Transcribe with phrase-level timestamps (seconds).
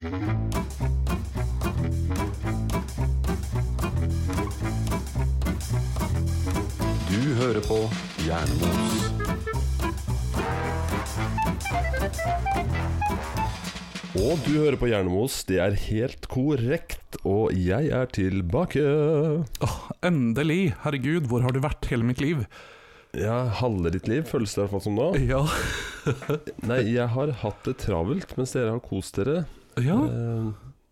[0.00, 0.08] Du
[7.36, 7.76] hører på
[8.24, 8.94] Jernmos.
[14.16, 18.80] Og du hører på Jernmos, det er helt korrekt, og jeg er tilbake.
[18.80, 20.72] Åh, endelig!
[20.80, 22.48] Herregud, hvor har du vært hele mitt liv?
[23.12, 25.12] Ja, halve ditt liv føles det i hvert fall som nå.
[25.28, 25.44] Ja.
[26.64, 29.44] Nei, jeg har hatt det travelt mens dere har kost dere.
[29.84, 30.50] Ja, Eh,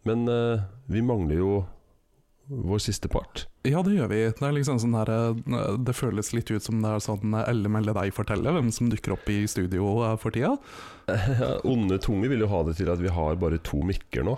[0.08, 1.50] Men eh, vi mangler jo
[2.48, 3.46] vår siste part.
[3.64, 4.20] ja, det gjør vi.
[4.32, 7.68] Det er liksom sånn her eh, Det føles litt ut som det er sånn Elle
[7.68, 10.54] melde deg fortelle hvem som dukker opp i studio for tida.
[11.72, 14.34] Onde tunger vil jo ha det til at vi har bare to mikker nå.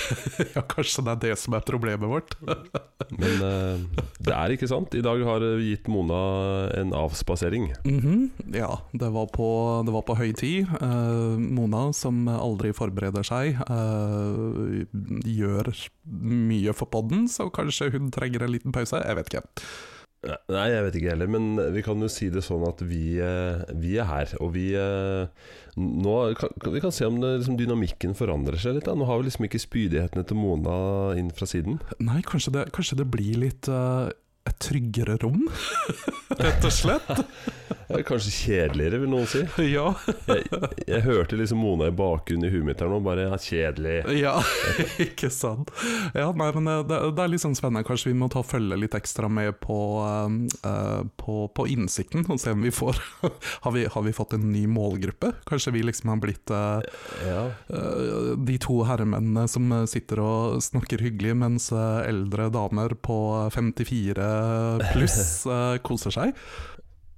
[0.54, 2.34] ja, kanskje det er det som er problemet vårt.
[3.20, 4.94] Men uh, det er ikke sant.
[4.96, 6.20] I dag har vi gitt Mona
[6.78, 7.70] en avspasering.
[7.88, 9.48] Mhm, Ja, det var på,
[9.86, 10.70] det var på høy tid.
[10.80, 14.84] Uh, Mona, som aldri forbereder seg, uh,
[15.26, 15.72] gjør
[16.10, 19.00] mye for podden, så kanskje hun trenger en liten pause.
[19.00, 19.46] Jeg vet ikke.
[20.20, 23.62] Nei, jeg vet ikke heller, men vi kan jo si det sånn at vi, eh,
[23.80, 24.34] vi er her.
[24.44, 25.30] Og vi eh,
[25.80, 28.86] Nå kan, Vi kan se om det, liksom, dynamikken forandrer seg litt.
[28.88, 28.96] Da.
[28.98, 30.76] Nå har vi liksom ikke spydighetene til Mona
[31.18, 31.80] inn fra siden.
[32.02, 34.10] Nei, kanskje det, kanskje det blir litt eh,
[34.50, 35.46] et tryggere rom,
[36.40, 37.24] rett og slett.
[37.90, 39.42] Eh, Kanskje kjedeligere, vil noen si.
[39.70, 39.92] Ja.
[40.26, 40.46] Jeg,
[40.86, 43.96] jeg hørte liksom Mona i bakgrunnen i huet mitt her nå, bare ja, kjedelig.
[44.18, 44.36] Ja,
[45.06, 45.70] ikke sant.
[46.14, 47.86] Ja, nei, men det, det er litt sånn spennende.
[47.86, 49.78] Kanskje vi må ta følge litt ekstra med på,
[50.66, 54.48] eh, på, på innsikten, og se om vi får har, vi, har vi fått en
[54.52, 55.32] ny målgruppe?
[55.48, 56.80] Kanskje vi liksom har blitt uh,
[57.26, 57.42] Ja.
[57.70, 63.16] uh, de to herremennene som sitter og snakker hyggelig, mens eldre damer på
[63.54, 64.30] 54
[64.92, 66.44] pluss eh, koser seg?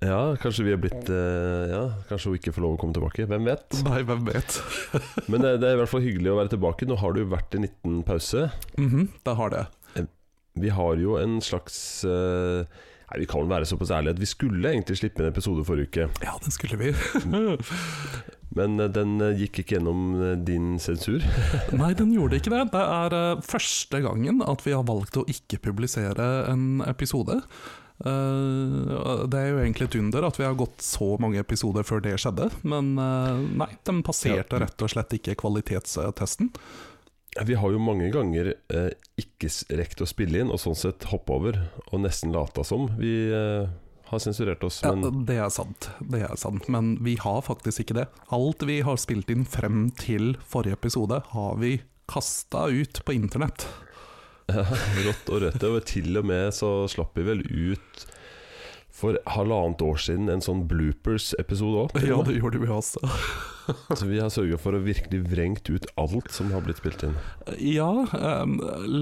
[0.03, 3.27] ja, kanskje vi er blitt eh, Ja, kanskje hun ikke får lov å komme tilbake.
[3.31, 3.79] Hvem vet?
[3.87, 4.59] Nei, hvem vet.
[5.31, 6.89] Men det, er i hvert fall hyggelig å være tilbake.
[6.91, 8.49] Nå har det jo vært en liten pause.
[8.81, 9.67] Mhm, det har det.
[10.61, 12.67] Vi har jo en slags eh,
[13.13, 16.25] Nei, Vi kan være såpass ærlige at vi skulle egentlig slippe en episode forrige uke.
[16.25, 16.93] Ja, det skulle vi.
[18.57, 21.23] Men eh, den eh, gikk ikke gjennom eh, din sensur.
[21.81, 22.65] Nei, den gjorde ikke det.
[22.75, 27.41] Det er første gangen at vi har valgt å ikke publisere en episode.
[28.03, 32.17] Det er jo egentlig et under at vi har gått så mange episoder før det
[32.19, 36.51] skjedde, men nei, den passerte rett og slett ikke kvalitetstesten.
[37.47, 38.51] Vi har jo mange ganger
[39.23, 41.61] ikke rekt å spille inn, og sånn sett hoppe over,
[41.93, 43.15] og nesten lata som vi
[44.13, 44.83] har sensurert oss.
[44.85, 48.09] Ja, det er sant, det er sant, men vi har faktisk ikke det.
[48.35, 51.79] Alt vi har spilt inn frem til forrige episode, har vi
[52.13, 53.67] kasta ut på internett.
[55.07, 55.65] rått og rødt.
[55.65, 58.05] Og til og med så slapp vi vel ut
[58.93, 61.97] for halvannet år siden en sånn bloopers-episode òg.
[62.05, 63.01] Ja, det gjorde vi også.
[63.99, 67.17] Så vi har sørga for å virkelig vrengt ut alt som har blitt spilt inn.
[67.63, 67.91] Ja,
[68.43, 68.57] um,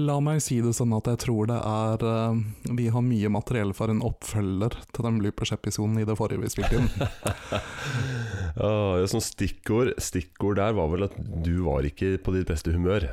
[0.07, 2.41] la meg si det sånn at jeg tror det er eh,
[2.77, 6.81] Vi har mye materiell for en oppfølger til den bloopers-episoden i det forrige vi spilte
[6.81, 6.91] inn.
[8.51, 12.73] Ah, ja, sånn stikkord, stikkord der var vel at du var ikke på ditt beste
[12.75, 13.05] humør.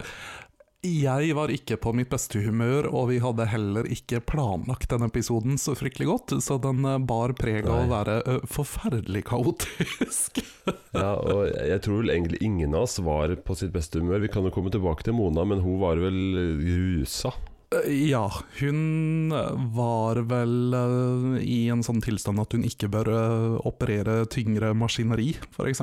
[0.82, 5.59] Jeg var ikke på mitt beste humør, og vi hadde heller ikke planlagt den episoden
[5.59, 8.19] så fryktelig godt, så den bar preg av å være
[8.50, 10.42] forferdelig kaotisk.
[10.98, 14.20] Ja, og jeg tror vel egentlig ingen av oss var på sitt beste humør.
[14.26, 16.19] Vi kan jo komme tilbake til Mona, men hun var vel
[16.62, 17.32] rusa.
[17.75, 18.22] Eh, Ja,
[18.62, 19.28] hun
[19.76, 25.34] var vel eh, i en sånn tilstand at hun ikke bør eh, operere tyngre maskineri,
[25.53, 25.82] f.eks.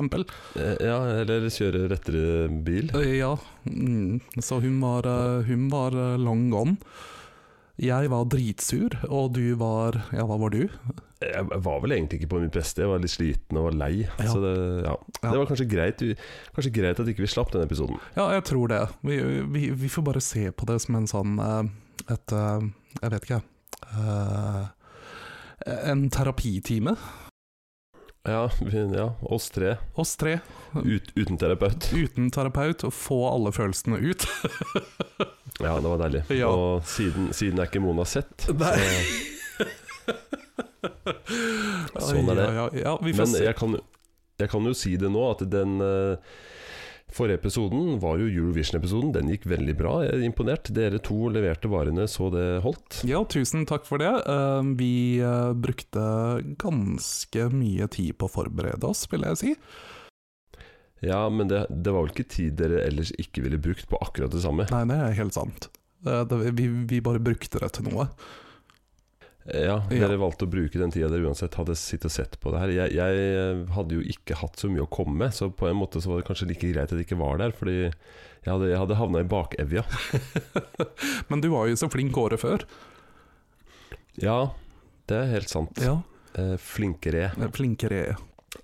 [0.58, 2.90] Eh, Ja, eller kjøre rettere bil.
[3.14, 3.36] Ja,
[3.70, 6.76] mm, så hun var, eh, hun var eh, long gone.
[7.82, 10.62] Jeg var dritsur, og du var Ja, hva var du?
[11.20, 12.82] Jeg var vel egentlig ikke på mitt beste.
[12.84, 14.04] Jeg var litt sliten og var lei.
[14.04, 14.28] Ja.
[14.28, 14.52] Så det,
[14.84, 14.94] ja.
[15.22, 15.30] Ja.
[15.32, 16.02] det var kanskje greit,
[16.56, 17.96] kanskje greit at ikke vi slapp den episoden.
[18.16, 18.82] Ja, jeg tror det.
[19.04, 19.16] Vi,
[19.52, 21.70] vi, vi får bare se på det som en sånn eh,
[22.12, 22.66] Et eh,
[23.02, 23.40] Jeg vet ikke.
[23.96, 24.64] eh,
[25.92, 26.96] en terapitime.
[28.26, 28.48] Ja,
[28.96, 29.76] ja oss tre.
[29.94, 30.38] Oss tre,
[30.74, 31.86] Ut, uten terapeut.
[31.94, 34.26] uten terapeut, og få alle følelsene ut.
[35.56, 36.20] Ja, det var deilig.
[36.36, 36.50] Ja.
[36.52, 38.44] Og siden, siden er ikke Mona sett.
[38.60, 38.74] Nei.
[41.96, 42.44] Så, sånn er det.
[42.44, 43.40] Ja, ja, ja, vi får Men se.
[43.46, 43.76] jeg kan,
[44.42, 46.36] jeg kan jo si det nå, at den eh,
[47.16, 49.14] forrige episoden var jo Eurovision-episoden.
[49.16, 49.94] Den gikk veldig bra.
[50.04, 50.70] Jeg er imponert.
[50.76, 53.00] Dere to leverte varene så det holdt.
[53.08, 54.12] Ja, tusen takk for det.
[54.28, 54.92] Eh, Vi
[55.24, 56.06] eh, brukte
[56.60, 59.54] ganske mye tid på å forberede oss, vil jeg si.
[61.04, 64.32] Ja, men det, det var vel ikke tid dere ellers ikke ville brukt på akkurat
[64.32, 64.64] det samme.
[64.72, 65.68] Nei, det er helt sant.
[66.06, 68.08] Eh, det, vi, vi bare brukte det til noe.
[69.46, 69.98] Ja, Ja.
[70.08, 72.72] dere valgte å bruke den tida dere uansett hadde sittet og sett på det her.
[72.74, 76.00] Jeg, jeg hadde jo ikke hatt så mye å komme med, så på en måte
[76.02, 78.78] så var det kanskje like greit at jeg ikke var der, fordi jeg hadde, jeg
[78.82, 79.84] hadde havna i bakevja.
[81.30, 82.64] Men du var jo så flink året før.
[84.22, 84.52] Ja,
[85.10, 85.78] det er helt sant.
[85.82, 86.00] Ja,
[86.36, 87.30] Eh, flinkere.
[87.56, 88.10] Flinkere.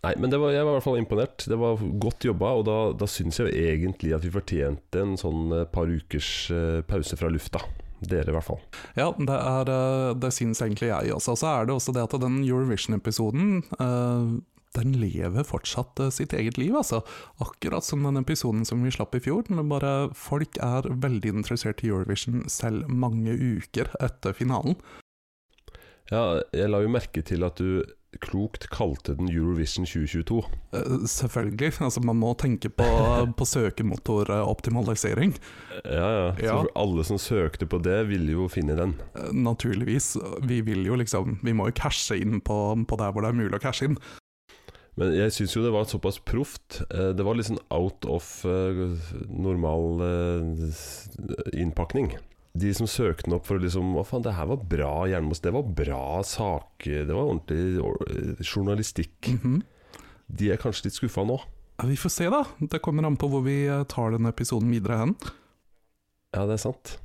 [0.04, 1.44] Nei, men det var, jeg var i hvert fall imponert.
[1.48, 5.46] Det var godt jobba, og da, da syns jeg egentlig at vi fortjente en sånn
[5.56, 7.62] eh, par ukers eh, pause fra lufta.
[8.02, 8.62] Dere, i hvert fall.
[8.98, 11.36] Ja, det, er, eh, det syns egentlig jeg også.
[11.38, 14.40] Så er det også det at den Eurovision-episoden uh,
[14.76, 17.02] den lever fortsatt eh, sitt eget liv, altså.
[17.44, 19.44] Akkurat som den episoden som vi slapp i fjor.
[19.52, 24.78] Men bare folk er veldig interessert i Eurovision selv mange uker etter finalen.
[26.10, 27.84] Ja, jeg la jo merke til at du
[28.20, 30.42] klokt kalte den Eurovision 2022.
[30.74, 31.72] Eh, selvfølgelig.
[31.80, 32.84] Altså, man må tenke på,
[33.38, 35.34] på søkemotoroptimalisering.
[35.84, 36.34] Ja, ja.
[36.42, 36.64] Ja.
[36.74, 38.96] alle som søkte på det, ville jo finne den.
[39.16, 40.16] Eh, naturligvis.
[40.42, 43.40] Vi vil jo liksom Vi må jo cashe inn på, på der hvor det er
[43.40, 43.96] mulig å cashe inn.
[45.00, 46.82] Men jeg syns jo det var såpass proft.
[46.90, 48.44] Eh, Det var sånn out of
[49.28, 50.02] normal
[51.52, 52.12] innpakning.
[52.54, 55.40] De som søkte den opp for å liksom Å, faen, det her var bra, Jernmos.
[55.40, 56.84] Det var bra sak.
[56.84, 58.44] Det var ordentlig journalistikk.
[58.52, 59.28] journalistikk.
[59.42, 59.62] -hmm.
[60.26, 61.40] De er kanskje litt skuffa nå.
[61.78, 62.44] Ja, Vi får se, da.
[62.60, 65.14] Det kommer an på hvor vi eh, tar denne episoden videre hen.
[66.34, 66.98] Ja, det er sant.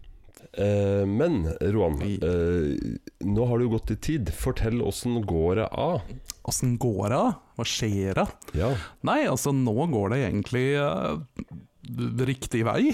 [0.53, 4.29] Eh, men Roan, I- eh, nå har det jo gått litt tid.
[4.33, 6.01] Fortell åssen går det av?
[6.45, 7.15] Åssen går det?
[7.17, 7.33] av?
[7.57, 8.27] Hva skjer det?
[8.53, 8.75] Ja.
[9.03, 11.17] Nei, altså nå går det egentlig eh,
[12.27, 12.91] riktig vei.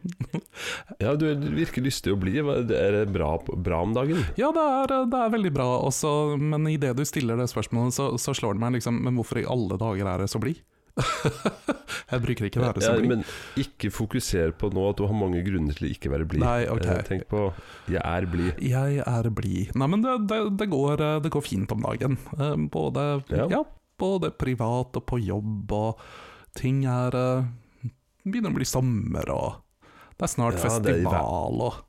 [1.04, 1.26] ja, du
[1.56, 2.36] virker lystig å bli.
[2.40, 4.22] Er det bra, bra om dagen?
[4.40, 8.10] Ja, det er, det er veldig bra, også, men idet du stiller det spørsmålet, så,
[8.20, 10.60] så slår det meg liksom Men hvorfor i alle dager er det så blid?
[12.10, 13.22] jeg bruker ikke være så Ja, men
[13.60, 16.42] ikke fokuser på nå at du har mange grunner til å ikke være blid.
[16.44, 16.86] Nei, ok.
[16.86, 17.44] Eh, Tenk på
[17.88, 18.58] 'jeg er blid'.
[18.70, 19.74] Jeg er blid.
[19.78, 22.18] Nei, men det, det, det, går, eh, det går fint om dagen.
[22.38, 23.46] Eh, Både, Ja.
[23.50, 23.62] ja.
[23.98, 25.98] både privat og på jobb, og
[26.56, 27.14] ting er
[28.24, 29.86] Begynner å bli sommer, og
[30.16, 31.86] det er snart Ja, festival, og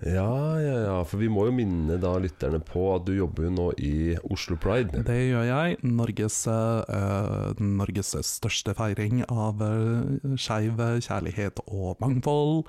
[0.00, 0.98] Ja, ja, ja.
[1.04, 4.56] For vi må jo minne da lytterne på at du jobber jo nå i Oslo
[4.60, 5.02] Pride.
[5.04, 5.76] Det gjør jeg.
[5.84, 12.64] Norges, uh, Norges største feiring av uh, skeiv kjærlighet og mangfold.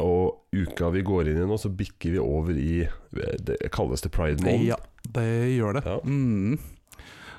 [0.00, 4.04] Og uka vi går inn i nå, så bikker vi over i eh, det kalles
[4.04, 4.66] det pride-måned.
[4.70, 4.78] Ja,
[5.16, 5.84] det gjør det.
[5.86, 5.98] Ja.
[6.04, 6.58] Mm.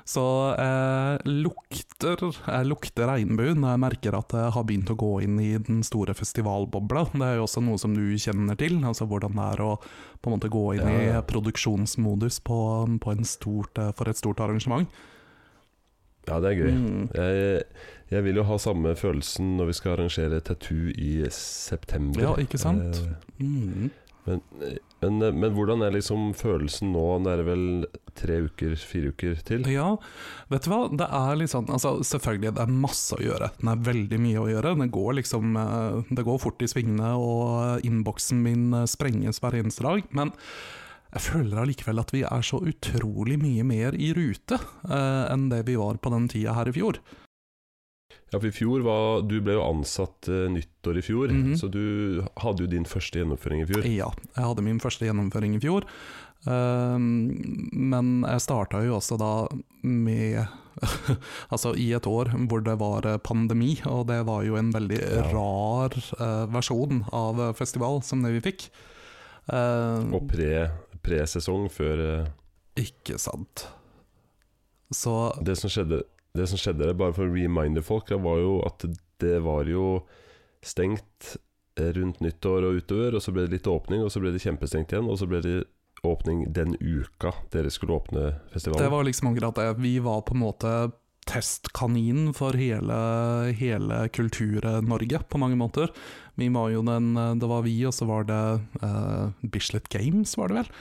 [0.04, 0.22] Så
[0.58, 5.36] jeg lukter, jeg lukter regnbuen når jeg merker at jeg har begynt å gå inn
[5.38, 7.04] i den store festivalbobla.
[7.14, 9.70] Det er jo også noe som du kjenner til, altså hvordan det er å
[10.22, 11.22] på en måte gå inn Ja, ja.
[11.22, 12.58] i produksjonsmodus på,
[13.02, 14.90] på en stort, eh, for et stort arrangement.
[16.28, 16.70] Ja, det er gøy.
[16.70, 17.06] Mm.
[17.18, 17.64] Jeg,
[18.12, 22.22] jeg vil jo ha samme følelsen når vi skal arrangere tattoo i september.
[22.22, 22.98] Ja, ikke sant?
[23.02, 23.88] Eh, Mm.
[24.24, 24.42] Men,
[25.02, 27.04] men, men hvordan er liksom følelsen nå?
[27.24, 27.64] Det er vel
[28.18, 29.64] tre uker, fire uker til?
[29.72, 29.88] Ja,
[30.52, 30.82] vet du hva?
[30.94, 33.50] Det er sånn altså, Selvfølgelig, det er masse å gjøre.
[33.58, 34.76] Det er veldig mye å gjøre.
[34.84, 39.58] Det går liksom eh, Det går fort i svingene, og innboksen min eh, sprenges hver
[39.58, 40.06] eneste dag.
[40.14, 40.30] Men
[41.12, 45.64] jeg føler allikevel at vi er så utrolig mye mer i rute eh, enn det
[45.68, 47.02] vi var på den tida her i fjor.
[48.32, 51.54] Ja, for i fjor var Du ble jo ansatt uh, nyttår i fjor, Mhm.
[51.60, 53.84] så du hadde jo din første gjennomføring i fjor.
[53.86, 55.84] Ja, jeg hadde min første gjennomføring i fjor.
[56.46, 59.48] Uh, men jeg starta jo også da
[59.82, 60.46] med
[61.52, 64.98] Altså i et år hvor det var eh, pandemi, og det var jo en veldig
[65.02, 65.26] Ja.
[65.30, 68.70] rar uh, versjon av festival som det vi fikk.
[69.52, 70.70] Eh, Og pre-
[71.04, 72.30] presesong før eh,
[72.80, 73.66] ikke sant.
[74.92, 75.12] Så
[75.44, 76.02] Det som skjedde
[76.34, 78.86] Det som skjedde der, bare for å reminde folk, det var jo at
[79.22, 80.02] det var jo
[80.64, 81.36] stengt
[81.78, 84.40] eh, rundt nyttår og utover, og så ble det litt åpning, og så ble det
[84.42, 85.56] kjempestengt igjen, og så ble det
[86.02, 88.82] åpning den uka dere skulle åpne festivalen.
[88.82, 89.68] det var liksom akkurat det.
[89.84, 90.72] Vi var på en måte
[91.30, 92.96] testkaninen for hele,
[93.54, 95.92] hele Kultur-Norge, på mange måter.
[96.34, 98.40] Vi var jo den Det var vi, og så var det
[98.82, 100.72] uh, Bislett Games, var det vel?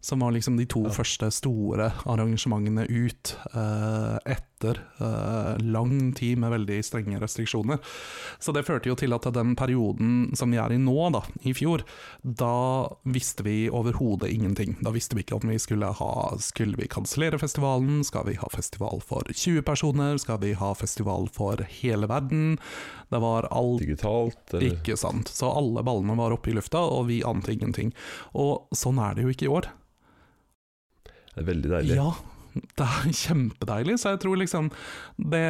[0.00, 0.94] Som var liksom de to Ja.
[0.96, 4.16] første store arrangementene ut eh,
[4.60, 7.78] etter eh, lang tid med veldig strenge restriksjoner.
[8.38, 11.54] Så det førte jo til at den perioden som vi er i nå, da, i
[11.56, 11.84] fjor,
[12.22, 14.76] da visste vi overhodet ingenting.
[14.84, 18.02] Da visste vi ikke om vi skulle ha Skulle vi kansellere festivalen?
[18.04, 20.18] Skal vi ha festival for 20 personer?
[20.18, 22.58] Skal vi ha festival for hele verden?
[23.10, 25.30] Det var alt Digitalt, eller ikke sant.
[25.32, 27.94] Så alle ballene var oppe i lufta, og vi ante ingenting.
[28.38, 29.70] Og sånn er det jo ikke i år.
[31.30, 31.96] Det er veldig deilig.
[31.96, 32.12] Ja,
[32.78, 33.98] det er kjempedeilig.
[34.00, 34.70] Så jeg tror liksom
[35.16, 35.44] det,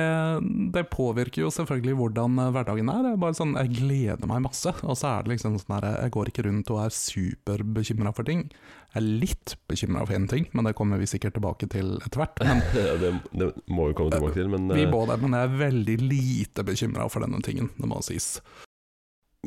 [0.75, 3.09] det påvirker jo selvfølgelig hvordan eh, hverdagen er.
[3.12, 4.75] Jeg, bare sånn, jeg gleder meg masse.
[4.83, 8.28] Og så er det liksom sånn her Jeg går ikke rundt og er superbekymra for
[8.28, 8.47] ting.
[8.90, 12.25] Jeg er litt bekymra for én ting, men det kommer vi sikkert tilbake til etter
[12.25, 12.40] hvert.
[12.42, 15.37] Men Ja, det, det må vi komme tilbake til, men, vi eh, må det, men
[15.37, 18.40] jeg er veldig lite bekymra for denne tingen, det må sies.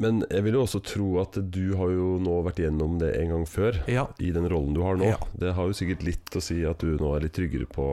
[0.02, 3.36] Men jeg vil jo også tro at du har jo nå vært gjennom det en
[3.36, 5.12] gang før, Ja, i den rollen du har nå.
[5.14, 5.20] Ja.
[5.38, 7.88] Det har jo sikkert litt å si at du nå er litt tryggere på,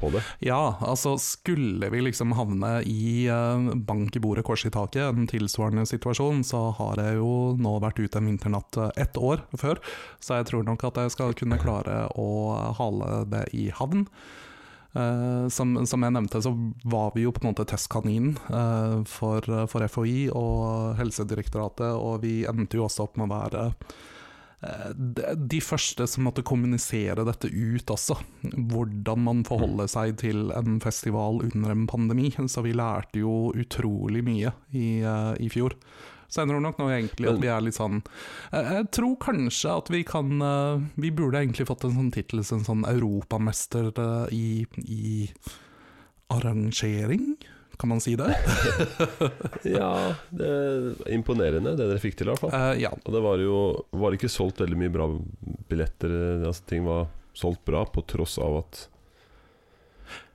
[0.00, 0.22] på det.
[0.48, 5.28] Ja, altså skulle vi liksom havne i eh, bank i bordet, kors i taket, en
[5.28, 9.84] tilsvarende situasjon, så har jeg jo nå vært ute en vinternatt eh, ett år før,
[10.24, 12.30] så jeg tror nok at jeg skal kunne klare å
[12.80, 14.08] hale det i havn.
[14.96, 16.52] Eh, som, som jeg nevnte, så
[16.88, 22.44] var vi jo på en måte testkaninen uh, for, for FHI og Helsedirektoratet, og vi
[22.48, 24.90] endte jo også opp med å være uh,
[25.36, 28.16] de første som måtte kommunisere dette ut også.
[28.56, 32.32] Hvordan man forholder seg til en festival under en pandemi.
[32.48, 35.76] Så vi lærte jo utrolig mye i, i fjor.
[36.28, 38.00] Så ender tror nok nå egentlig at vi er litt sånn
[38.50, 42.64] Jeg, tror kanskje at vi kan eh, Vi burde egentlig fått en sånn tittel som
[42.66, 44.48] sånn europamester eh, i,
[44.86, 45.28] i
[46.34, 47.36] arrangering?
[47.76, 48.30] Kan man si det?
[49.78, 49.92] Ja,
[50.30, 52.54] det er imponerende det dere fikk til i hvert fall.
[52.54, 52.92] Uh, ja.
[53.04, 53.58] Og det var jo
[54.00, 55.10] var ikke solgt veldig mye bra
[55.68, 56.14] billetter,
[56.46, 58.86] altså ting var solgt bra på tross av at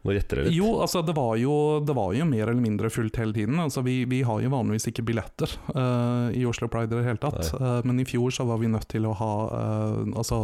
[0.01, 0.55] Nå gjetter jeg litt.
[0.57, 1.53] Jo, altså det var jo,
[1.85, 3.59] det var jo mer eller mindre fullt hele tiden.
[3.61, 7.21] Altså vi, vi har jo vanligvis ikke billetter uh, i Oslo Pride i det hele
[7.21, 7.51] tatt.
[7.53, 10.39] Uh, men i fjor så var vi nødt til å ha uh, altså,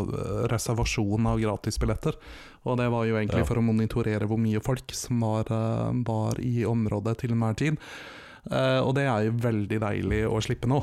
[0.51, 2.19] reservasjon av gratisbilletter.
[2.69, 3.49] Og det var jo egentlig Ja.
[3.49, 5.49] for å monitorere hvor mye folk som var,
[6.05, 7.77] var i området til enhver tid.
[8.51, 10.81] Og det er jo veldig deilig å slippe nå.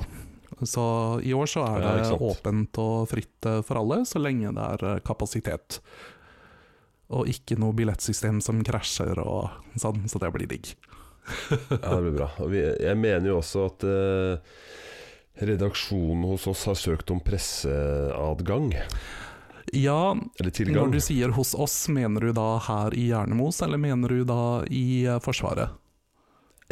[0.65, 0.85] Så
[1.25, 5.05] i år så er det ja, åpent og fritt for alle, så lenge det er
[5.05, 5.81] kapasitet.
[7.13, 10.75] Og ikke noe billettsystem som krasjer og sånn, så det blir digg.
[11.71, 12.31] Ja, det blir bra.
[12.45, 14.57] Og vi, jeg mener jo også at eh,
[15.45, 18.75] redaksjonen hos oss har søkt om presseadgang.
[19.75, 24.13] Ja, Eller når du sier hos oss, mener du da her i Jernemos, eller mener
[24.13, 25.81] du da i eh, Forsvaret?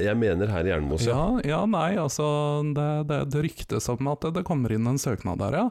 [0.01, 1.17] Jeg mener her i Jernemos, ja.
[1.17, 2.27] Ja, ja, nei, altså
[2.77, 5.67] det, det, det ryktes om at det, det kommer inn en søknad der, ja.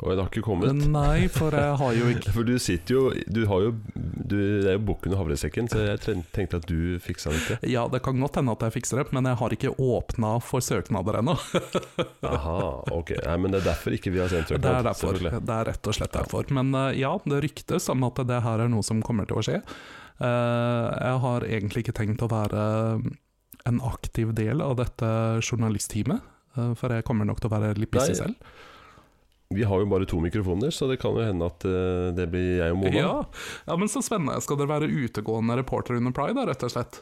[0.00, 0.72] Og det har ikke kommet.
[0.90, 4.70] Nei, for jeg har jo ikke For du sitter jo Du har jo du, Det
[4.72, 6.00] er jo bukken og havresekken, så jeg
[6.32, 7.70] tenkte at du fiksa det til.
[7.74, 10.64] Ja, det kan godt hende at jeg fikser det, men jeg har ikke åpna for
[10.64, 11.36] søknader ennå.
[12.32, 12.58] Aha,
[12.96, 13.14] ok.
[13.26, 15.20] Nei, men det er derfor ikke vi har sendt Det er derfor.
[15.20, 16.48] Det er rett og slett derfor.
[16.56, 19.44] Men eh, ja, det ryktes om at det her er noe som kommer til å
[19.44, 19.60] skje.
[20.20, 22.64] Eh, jeg har egentlig ikke tenkt å være
[23.68, 25.12] en aktiv del av dette
[25.44, 26.26] journalistteamet,
[26.56, 28.36] eh, for jeg kommer nok til å være litt busy selv.
[29.54, 32.60] Vi har jo bare to mikrofoner, så det kan jo hende at uh, det blir
[32.60, 32.98] jeg og Mona.
[33.00, 33.14] Ja.
[33.66, 34.38] ja, men så spennende.
[34.44, 37.00] Skal dere være utegående reporter under Pride, da, rett og slett?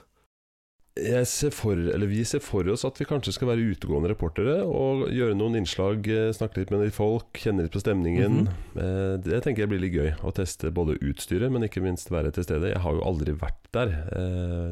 [0.98, 4.56] Jeg ser for, eller Vi ser for oss at vi kanskje skal være utegående reportere
[4.64, 8.40] og gjøre noen innslag, eh, snakke litt med litt folk, kjenne litt på stemningen.
[8.40, 9.22] Mm -hmm.
[9.22, 10.10] Det tenker jeg blir litt gøy.
[10.24, 12.72] Å teste både utstyret, men ikke minst være til stede.
[12.72, 13.88] Jeg har jo aldri vært der.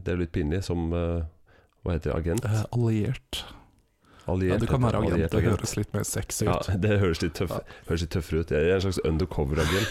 [0.03, 2.17] Det er jo litt pinlig som Hva heter det?
[2.17, 2.45] Agent?
[2.73, 3.45] Alliert.
[4.27, 4.53] Alliert?
[4.53, 6.69] Ja, du kan være agent, Alliert det høres litt mer sexy ut.
[6.69, 7.61] Ja, det høres litt, tøff, Ja.
[7.89, 8.51] høres litt tøffere ut.
[8.51, 9.91] Jeg er en slags undercover-agent.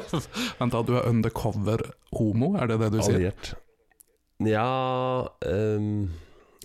[0.60, 1.84] Vent da, du er undercover
[2.16, 3.18] homo, er det det du sier?
[3.20, 3.52] Alliert.
[4.44, 4.64] Nja
[5.46, 6.10] um,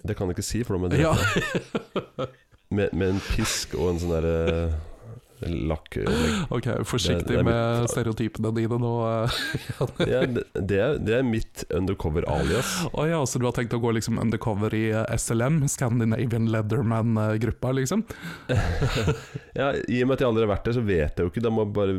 [0.01, 1.13] Det kan jeg ikke si, for da må jeg Ja.
[1.13, 2.29] drepe.
[2.71, 4.67] Med, med en pisk og en sånn derre
[5.41, 6.35] lakkopplegg.
[6.57, 8.91] Ok, forsiktig Det- det med mitt- stereotypene dine nå.
[9.07, 9.37] eh.
[10.09, 12.73] Ja, det, det, er, det mitt undercover-alias.
[12.93, 17.71] Å ja, så du har tenkt å gå liksom undercover i eh, SLM, Scandinavian Leatherman-gruppa,
[17.77, 18.03] liksom?
[19.59, 21.43] Ja, I og med at jeg aldri har vært der, så vet jeg jo ikke.
[21.43, 21.95] Da må jeg bare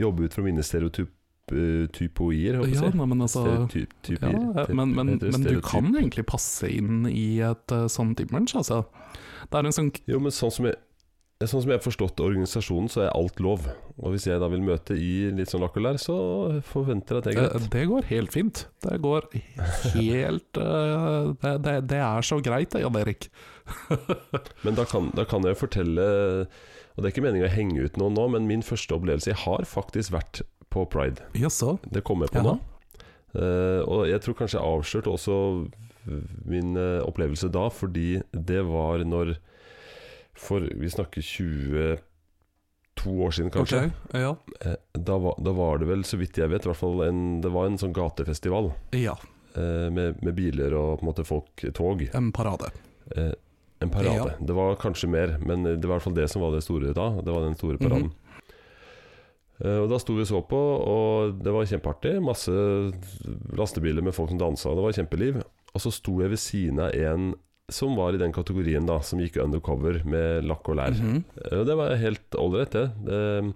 [0.00, 2.56] jobbe ut fra mine stereotypoier.
[2.58, 4.18] håper jeg Ja, nei, men altså Stereotypier.
[4.22, 8.56] ja, eh, men, men, men du kan egentlig passe inn i et uh, sånt image,
[8.58, 8.84] altså.
[9.46, 10.74] Det er en sånn Jo, men sånn som jeg
[11.36, 13.66] Sånn som jeg har forstått organisasjonen, så er alt lov.
[14.00, 16.14] Og hvis jeg da vil møte i litt sånn lakk og lær, så
[16.64, 17.66] forventer jeg at det er greit.
[17.74, 18.62] det går helt fint.
[18.86, 19.26] Det går
[19.98, 23.28] helt eh, det, det, det er så greit, det, Jan Erik.
[24.64, 26.04] Men da kan, da kan jeg fortelle
[26.46, 29.40] Og det er ikke meningen å henge ut noen nå, men min første opplevelse Jeg
[29.42, 31.26] har faktisk vært på pride.
[31.34, 31.74] Jaså?
[31.90, 32.54] Det kommer jeg på Jaha.
[32.54, 33.02] nå.
[33.36, 35.36] Uh, og jeg tror kanskje jeg avslørte også
[36.46, 39.34] min eh, opplevelse da, fordi det var når
[40.36, 43.86] For vi snakker 22 år siden, kanskje.
[43.86, 44.32] Ok, ja.
[44.60, 47.52] Eh, da, var, da var det vel, så vidt jeg vet, hvert fall en, det
[47.54, 48.70] var en sånn gatefestival.
[48.96, 49.16] ja.
[49.56, 52.04] eh, med, med biler og på en måte folk, tog.
[52.14, 52.70] En parade.
[53.16, 53.32] Eh,
[53.84, 54.36] en parade.
[54.40, 56.92] Det var kanskje mer, men det var i hvert fall det som var det store
[56.96, 57.10] da.
[57.20, 58.12] Det var den store paraden.
[59.60, 62.14] Eh, Og Da sto vi og så på, og det var kjempeartig.
[62.24, 62.52] Masse
[63.56, 65.42] lastebiler med folk som dansa, det var kjempeliv.
[65.76, 67.34] Og så sto jeg ved siden av en
[67.72, 70.94] som var i den kategorien, da, som gikk undercover med lakk og lær.
[70.94, 71.58] Mm -hmm.
[71.60, 72.90] Og det var helt ålreit, det.
[73.06, 73.54] det.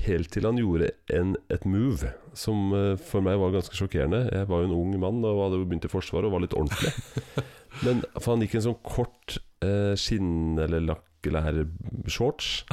[0.00, 4.30] Helt til han gjorde en, et move som eh, for meg var ganske sjokkerende.
[4.32, 6.54] Jeg var jo en ung mann og hadde jo begynt i Forsvaret og var litt
[6.56, 6.92] ordentlig.
[7.84, 12.64] Men for han gikk en sånn kort eh, skinn- eller lakk- eller herre-shorts.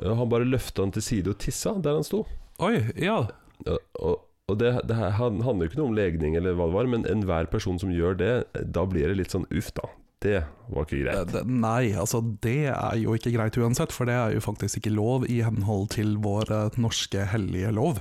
[0.00, 2.24] Og Han bare løfta han til side og tissa der han sto.
[2.62, 3.26] Oi, ja.
[3.66, 6.86] Ja, Og, og det, det handler jo ikke noe om legning eller hva det var,
[6.86, 8.32] men enhver person som gjør det,
[8.74, 9.88] da blir det litt sånn uff, da.
[10.24, 10.38] Det
[10.72, 11.32] var ikke Eh, greit.
[11.34, 14.94] det- Nei, altså det er jo ikke greit uansett, for det er jo faktisk ikke
[14.96, 18.00] lov i henhold til vår eh, norske hellige lov.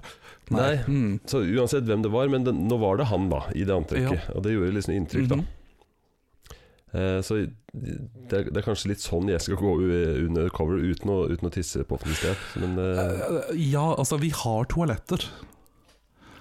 [0.53, 0.77] Nei.
[0.87, 1.19] Mm.
[1.27, 4.29] Så uansett hvem det var, men det, nå var det han, da, i det antrekket.
[4.35, 5.35] Og det gjorde liksom inntrykk, da.
[5.41, 5.45] Mhm.
[6.93, 7.39] Eh, så
[7.73, 11.23] det er, det er kanskje litt sånn jeg skal gå u- under cover uten å,
[11.27, 12.37] uten å tisse på offentlig sted.
[12.61, 13.01] Men eh,
[13.49, 15.25] Eh, Ja, altså vi har toaletter.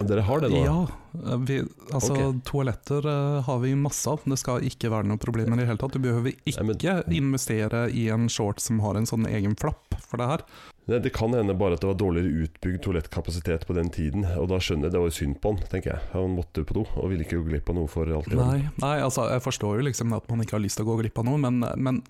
[0.08, 0.60] Dere har det nå?
[0.64, 0.76] Ja,
[1.20, 1.58] eh, vi,
[1.92, 2.34] altså okay.
[2.48, 4.24] toaletter eh, har vi masse av.
[4.24, 5.96] Det skal ikke være noe problem i det hele tatt.
[5.96, 9.98] Du behøver ikke Nei, men- investere i en short som har en sånn egen flapp
[10.00, 10.46] for det her.
[10.90, 14.24] Nei, det kan hende bare at det var dårligere utbygd toalettkapasitet på den tiden.
[14.38, 16.08] Og da skjønner jeg det var synd på han, tenker jeg.
[16.14, 18.38] Han måtte på do og ville ikke gå glipp av noe for alltid.
[18.40, 20.98] Nei, nei, altså jeg forstår jo liksom at man ikke har lyst til å gå
[21.04, 22.02] glipp av noe, men, men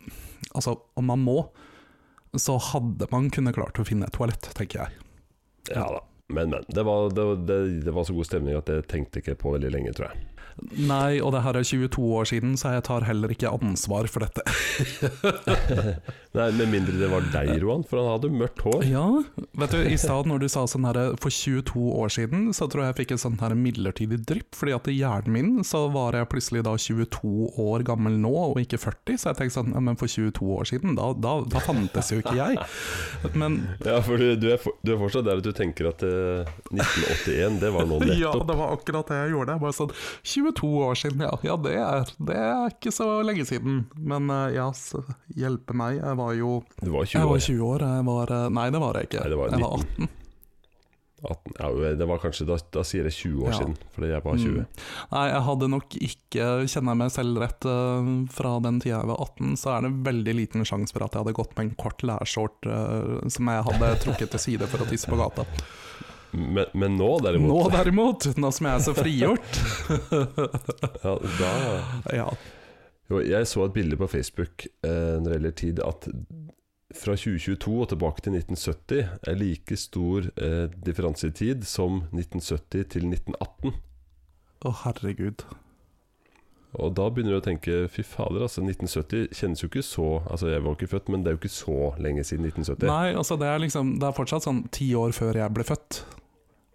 [0.54, 1.42] altså, om man må,
[2.38, 5.04] så hadde man kunnet klart å finne et toalett, tenker jeg.
[5.70, 6.00] Ja da.
[6.32, 6.64] Men, men.
[6.68, 9.72] Det var, det, det, det var så god stemning at jeg tenkte ikke på veldig
[9.74, 10.31] lenge, tror jeg.
[10.76, 14.25] Nei, og det her er 22 år siden, så jeg tar heller ikke ansvar for
[14.25, 14.42] dette.
[16.37, 18.85] Nei, Med mindre det var deg, Roan, for han hadde mørkt hår.
[18.88, 19.04] Ja,
[19.61, 22.87] vet du, i stad når du sa sånn her for 22 år siden, så tror
[22.87, 26.16] jeg jeg fikk et sånn her midlertidig drypp, fordi at i hjernen min så var
[26.16, 29.82] jeg plutselig da 22 år gammel nå, og ikke 40, så jeg tenkte sånn, ja,
[29.85, 32.59] men for 22 år siden, da, da, da fantes jo ikke jeg.
[33.37, 36.02] Men Ja, for du, du, er, for, du er fortsatt der at du tenker at
[36.06, 38.21] eh, 1981, det var nå nettopp.
[38.23, 39.56] ja, det var akkurat det jeg gjorde.
[39.56, 39.92] Jeg Bare sånn
[40.42, 41.32] 22 år siden, ja.
[41.46, 43.84] Ja, det er, det er ikke så lenge siden.
[43.96, 45.04] Men eh, ja, så
[45.38, 46.00] hjelpe meg.
[46.00, 47.20] Jeg var jo Du var 20 år?
[47.20, 47.87] Jeg var 20 år.
[47.96, 49.22] Jeg var eh, Nei, det var jeg ikke.
[49.22, 50.11] Nei, det var jeg var 18.
[51.22, 53.58] 18, ja, det var kanskje, da, da sier jeg 20 år Ja.
[53.61, 54.56] siden, fordi jeg var 20.
[54.64, 54.80] Mm.
[55.12, 59.11] Nei, jeg hadde nok ikke, kjenner jeg meg selv rett, uh, fra den tida jeg
[59.12, 61.75] var 18, så er det veldig liten sjanse for at jeg hadde gått med en
[61.78, 65.46] kort lærskjort uh, som jeg hadde trukket til side for å tisse på gata.
[66.33, 69.59] Men, men nå, derimot Nå derimot, nå som jeg er så frigjort
[71.05, 71.53] ja, da,
[72.16, 72.29] Ja.
[73.12, 76.09] jo, Jeg så et bilde på Facebook eh, når det gjelder tid, at
[76.92, 82.88] fra 2022 og tilbake til 1970 er like stor eh, differanse i tid som 1970
[82.97, 83.77] til 1918.
[84.62, 85.45] Å, herregud.
[86.81, 90.49] Og da begynner du å tenke fy fader, altså 1970 kjennes jo ikke så Altså
[90.49, 92.88] jeg var ikke født, men det er jo ikke så lenge siden 1970.
[92.88, 96.01] Nei, altså det er liksom Det er fortsatt sånn ti år før jeg ble født.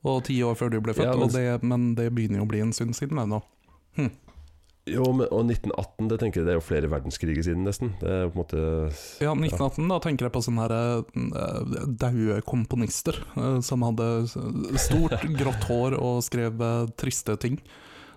[0.06, 2.46] Og ti år før du ble født, Ja, men- og det, men det begynner jo
[2.46, 3.42] å bli en stund siden ennå.
[4.88, 7.90] Jo, men, og 1918, det tenker jeg det er jo flere verdenskriger siden, nesten.
[8.00, 8.62] Det er jo på en måte
[9.20, 14.08] Ja, 1918, da tenker jeg på sånne her, uh, daue komponister eh, som hadde
[14.80, 17.60] stort, grått hår og skrev eh, triste ting.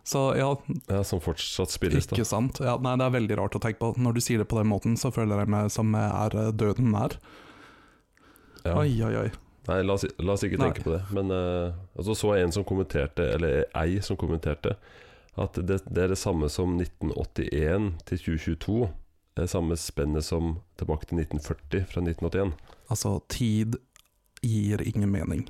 [0.07, 0.55] Så ja,
[0.89, 2.15] Ja, som fortsatt spilles, da.
[2.17, 2.63] ikke sant.
[2.63, 3.91] Ja, nei, det er veldig rart å tenke på.
[3.99, 6.53] Når du sier det på den måten, så føler jeg meg som jeg er eh,
[6.55, 7.19] døden nær.
[8.65, 8.77] Ja.
[8.79, 9.31] Oi, oi, oi.
[9.69, 10.71] Nei, la oss, la oss ikke Nei.
[10.71, 11.03] tenke på det.
[11.15, 14.77] Men uh, så så en som kommenterte, eller ei som kommenterte,
[15.41, 18.81] at det, det er det samme som 1981 til 2022.
[19.37, 22.53] Det er samme spennet som tilbake til 1940 fra 1981.
[22.91, 23.79] Altså, tid
[24.43, 25.47] gir ingen mening.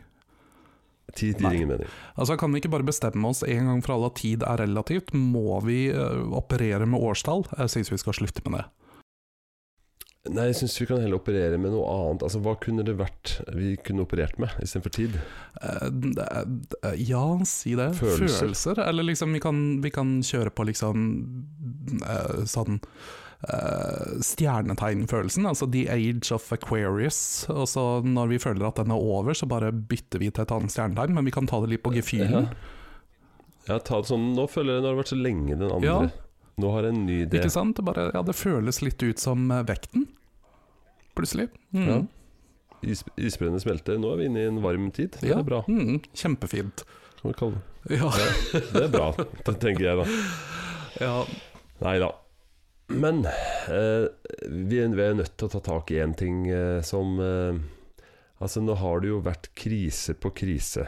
[1.17, 1.55] Tid Nei.
[1.55, 1.95] gir ingen mening.
[2.15, 5.15] Altså, Kan vi ikke bare bestemme oss en gang for alle at tid er relativt?
[5.15, 7.47] Må vi uh, operere med årstall?
[7.57, 8.69] Jeg syns vi skal slutte med det.
[10.29, 12.27] Nei, jeg syns vi kan heller operere med noe annet.
[12.27, 15.17] Altså, Hva kunne det vært vi kunne operert med istedenfor tid?
[15.65, 17.95] Uh, Ja, si det.
[17.97, 18.83] Følelser.
[18.85, 21.09] Eller liksom, vi kan, vi kan kjøre på liksom
[22.05, 22.83] uh, sånn
[23.49, 27.49] uh, stjernetegnfølelsen, altså the age of Aquarius.
[27.49, 30.53] Og så når vi føler at den er over, så bare bytter vi til et
[30.53, 32.53] annet stjernetegn, men vi kan ta det litt på gefühlen.
[33.71, 35.89] Ja, ta det sånn Nå føler jeg det har vært så lenge den andre.
[35.89, 36.29] Ja.
[36.61, 37.41] Nå har jeg en ny idé.
[37.41, 37.77] Ikke sant?
[37.79, 40.07] Det, bare, ja, det føles litt ut som eh, vekten,
[41.19, 41.49] plutselig.
[41.77, 41.87] Mm.
[41.89, 41.99] Ja.
[42.83, 43.99] Is, isbreene smelter.
[44.01, 45.19] Nå er vi inne i en varm tid.
[45.21, 45.39] Det Ja.
[45.43, 45.63] er bra.
[45.69, 46.85] Mm, kjempefint.
[47.21, 47.51] Det.
[47.99, 48.09] Ja.
[48.73, 50.07] det er bra, det tenker jeg da.
[51.05, 51.19] ja.
[51.85, 52.09] Nei da.
[52.91, 54.07] Men eh,
[54.49, 57.61] vi, er, vi er nødt til å ta tak i en ting eh, som eh,
[58.41, 60.87] Altså, nå har det jo vært krise på krise.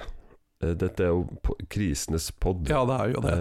[0.64, 1.26] Eh, dette er jo
[1.68, 2.64] krisenes pod.
[2.72, 3.34] ja, det er jo det.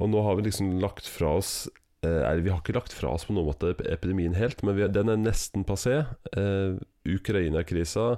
[0.00, 1.68] Og nå har vi liksom lagt fra oss
[2.04, 5.12] eh, Vi har ikke lagt fra oss på noen måte epidemien helt, men vi, den
[5.12, 6.02] er nesten passé.
[6.34, 8.16] Eh, Ukraina-krisa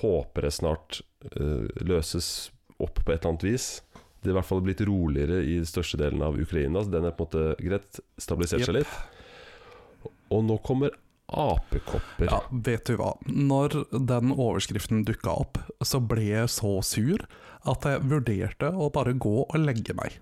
[0.00, 1.02] håper jeg snart
[1.36, 2.50] eh, løses
[2.82, 3.68] opp på et eller annet vis.
[4.24, 6.82] Det er i hvert fall blitt roligere i største delen av Ukraina.
[6.82, 8.94] Så den er på en måte greit stabilisert seg litt.
[10.32, 10.96] Og nå kommer
[11.34, 12.28] apekopper.
[12.28, 13.14] Ja, vet du hva.
[13.28, 17.24] Når den overskriften dukka opp, så ble jeg så sur
[17.68, 20.18] at jeg vurderte å bare gå og legge meg.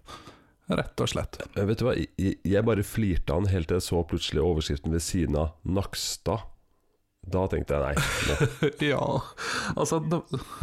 [0.71, 1.41] Rett og slett.
[1.57, 5.05] Eh, Vet du hva, jeg, bare flirte den helt til jeg så plutselig overskriften ved
[5.05, 6.49] siden av Nakstad.
[7.23, 8.71] Da tenkte jeg nei.
[8.91, 9.03] ja,
[9.79, 10.01] altså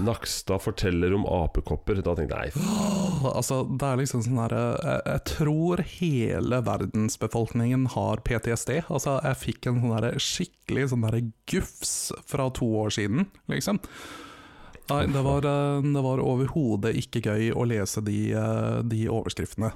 [0.03, 2.01] Nakstad forteller om apekopper.
[2.03, 3.29] Da tenkte jeg nei.
[3.31, 8.73] altså det er liksom sånn her jeg, jeg tror hele verdensbefolkningen har PTSD.
[8.89, 11.07] Altså, jeg fikk en sånn skikkelig sånn
[11.49, 11.93] gufs
[12.27, 13.79] fra to år siden, liksom.
[14.89, 19.71] Nei, det var, eh, det var overhodet ikke gøy å lese de, eh, de overskriftene.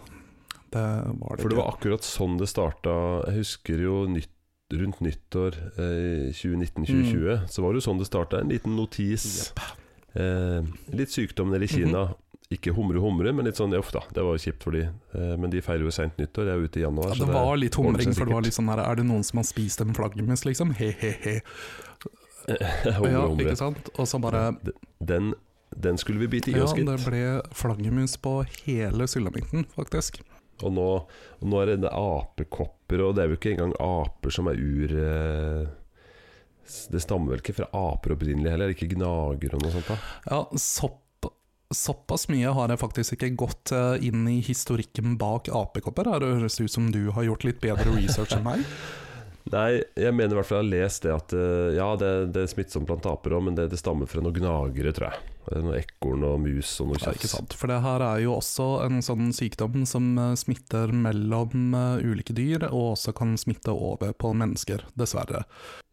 [0.73, 0.85] Det
[1.19, 2.95] var det For det var akkurat sånn det starta.
[3.27, 4.31] Jeg husker jo nytt,
[4.73, 8.41] rundt nyttår eh, 2019-2020, så var det jo sånn det starta.
[8.41, 9.51] En liten notis.
[9.53, 9.79] Yep.
[10.13, 12.07] Eh, litt sykdom nede i Kina.
[12.53, 14.03] Ikke humre-humre, men litt sånn ja, uff da.
[14.13, 14.83] Det var jo kjipt for de.
[15.13, 16.49] Eh, men de feirer jo seint nyttår.
[16.49, 17.13] Jeg er ute i januar.
[17.13, 19.25] Ja, så det var litt humring, for det var litt sånn her Er det noen
[19.25, 20.73] som har spist en flaggermus, liksom?
[20.77, 21.39] He-he-he.
[22.47, 23.89] Humre, Ja, ikke sant?
[23.99, 24.53] Og så bare
[25.03, 25.33] Den,
[25.75, 26.85] den skulle vi bite i Ja, oss, gitt.
[26.89, 27.23] det ble
[27.55, 30.21] flaggermus på hele sulamitten, faktisk.
[30.63, 30.87] Og nå,
[31.41, 34.91] og nå er det apekopper, og det er jo ikke engang aper som er ur
[34.93, 35.63] eh,
[36.93, 39.89] Det stammer vel ikke fra aper opprinnelig heller, ikke gnager og noe sånt?
[39.89, 39.97] da
[40.29, 40.99] Ja, sopp,
[41.73, 46.11] såpass mye har jeg faktisk ikke gått eh, inn i historikken bak apekopper.
[46.21, 48.61] Det høres ut som du har gjort litt bedre research enn meg.
[49.51, 52.45] Nei, jeg mener i hvert fall jeg har lest det at eh, ja, det, det
[52.45, 55.29] er smittsomt blant aper òg, men det, det stammer fra noen gnagere, tror jeg.
[55.43, 57.55] Det er Noe ekorn og mus og noe Ja, ikke sant?
[57.59, 62.35] For det her er jo også en sånn sykdom som eh, smitter mellom eh, ulike
[62.37, 65.43] dyr, og også kan smitte over på mennesker, dessverre.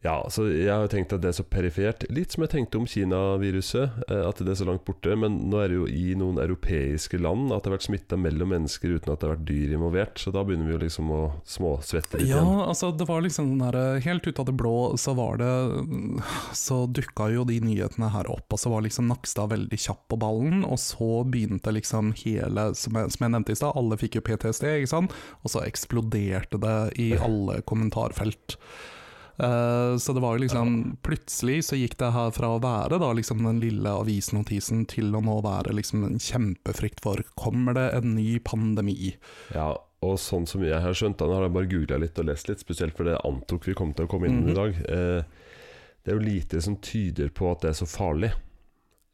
[0.01, 2.07] Ja, så jeg har tenkt at det er så perifert.
[2.09, 5.13] Litt som jeg tenkte om Kina-viruset, eh, at det er så langt borte.
[5.13, 8.49] Men nå er det jo i noen europeiske land at det har vært smitta mellom
[8.49, 10.17] mennesker uten at det har vært dyr involvert.
[10.17, 12.63] Så da begynner vi jo liksom å småsvette litt Ja, igjen.
[12.71, 15.51] altså det var liksom sånn der Helt ut av det blå så var det
[16.57, 20.17] Så dukka jo de nyhetene her opp, og så var liksom Nakstad veldig kjapp på
[20.21, 24.17] ballen, og så begynte liksom hele Som jeg, som jeg nevnte i stad, alle fikk
[24.17, 25.13] jo PTSD, ikke sant?
[25.45, 28.57] Og så eksploderte det i alle kommentarfelt.
[29.41, 33.07] Eh, så det var jo liksom Plutselig så gikk det her fra å være da
[33.17, 38.13] liksom den lille avisnotisen til å nå være liksom en kjempefrykt for Kommer det en
[38.15, 39.15] ny pandemi?
[39.55, 39.71] Ja,
[40.05, 42.61] og sånn som jeg har skjønt, da har jeg bare googla litt og lest litt,
[42.61, 44.49] spesielt for det antok vi kom til å komme inn Mhm.
[44.49, 44.77] i dag.
[44.89, 45.23] Eh,
[46.03, 48.31] det er jo lite som tyder på at det er så farlig.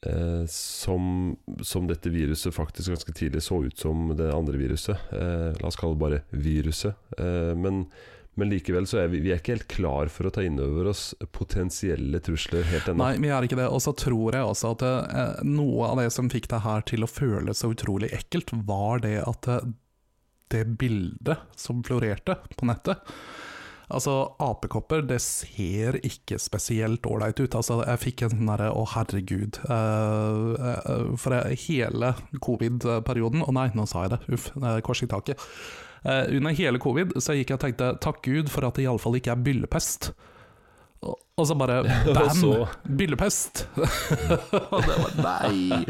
[0.06, 1.36] Eh, som,
[1.66, 4.96] som dette viruset faktisk ganske tidlig så ut som det andre viruset.
[5.12, 6.96] Eh, la oss kalle det bare viruset.
[7.18, 7.88] Eh, men,
[8.38, 10.92] men likevel så er vi, vi er ikke helt klar for å ta inn over
[10.92, 13.02] oss potensielle trusler helt ennå.
[13.02, 13.66] Nei, vi er ikke det.
[13.74, 17.06] Og så tror jeg også at eh, noe av det som fikk det her til
[17.06, 19.68] å føles så utrolig ekkelt, var det at eh,
[20.54, 23.02] det bildet som florerte på nettet
[23.88, 27.54] Altså, apekopper, det ser ikke spesielt ålreit ut.
[27.56, 29.62] Altså, jeg fikk en sånn derre å herregud.
[29.64, 32.12] Uh, uh, for hele
[32.44, 34.20] covid-perioden Å nei, nå sa jeg det.
[34.36, 35.40] Uff, uh, kors i taket.
[36.04, 39.18] Eh, under hele covid så gikk jeg og tenkte takk Gud for at det iallfall
[39.20, 40.12] ikke er byllepest.
[41.06, 41.84] Og, så bare
[42.18, 42.68] bam!
[42.98, 43.68] Byllepest!
[44.74, 45.84] og det var nei!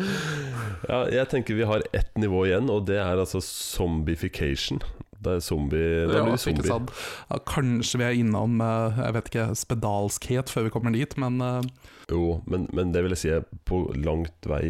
[0.88, 4.84] Ja, jeg tenker vi har ett nivå igjen, og det er altså zombification.
[5.24, 6.96] Det er zombie Da Ja, blir det zombie.
[7.32, 11.42] Ja, kanskje vi er innom eh, jeg vet ikke, spedalskhet før vi kommer dit, men
[11.42, 11.62] eh,
[12.12, 14.62] Jo, men, men det vil jeg si er på langt vei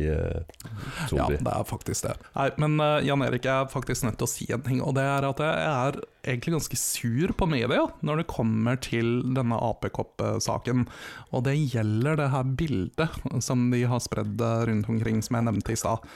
[1.10, 1.36] zombie.
[1.38, 2.16] ja, det er faktisk det.
[2.38, 4.96] Nei, men eh, Jan Erik, jeg er faktisk nødt til å si en ting, og
[4.98, 9.60] det er at jeg er egentlig ganske sur på media når det kommer til denne
[9.70, 10.88] apekoppsaken.
[11.32, 15.50] Og det gjelder det her bildet som de har spredd eh, rundt omkring, som jeg
[15.52, 16.08] nevnte i stad.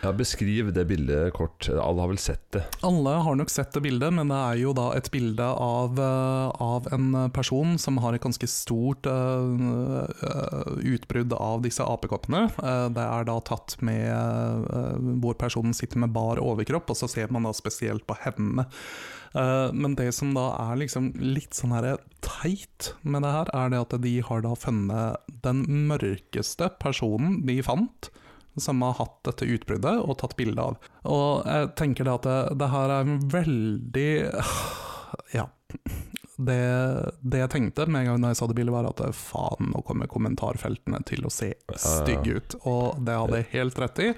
[0.00, 1.66] Ja, Beskriv det bildet kort.
[1.68, 2.62] Alle har vel sett det.
[2.86, 6.62] Alle har nok sett det bildet, men det er jo da et bilde av, eh,
[6.62, 9.58] av en person som har et ganske stort uh,
[10.86, 12.44] utbrudd av disse apekoppene.
[12.94, 14.06] Det er da tatt med
[14.70, 18.68] uh, hvor personen sitter med bar overkropp, og så ser man da spesielt på hendene.
[19.34, 23.74] Uh, men det som da er liksom litt sånn her teit med det her, er
[23.74, 28.12] det at de har da funnet den mørkeste personen de fant
[28.62, 30.76] som har hatt dette utbruddet og tatt bilde av.
[31.08, 34.10] Og jeg tenker det at det, det her er en veldig
[35.38, 35.48] Ja.
[36.38, 36.60] Det,
[37.20, 39.82] det jeg tenkte med en gang da jeg så det bildet, var at faen, nå
[39.86, 42.58] kommer kommentarfeltene til å se stygge ut.
[42.62, 44.10] Og det hadde jeg helt rett i.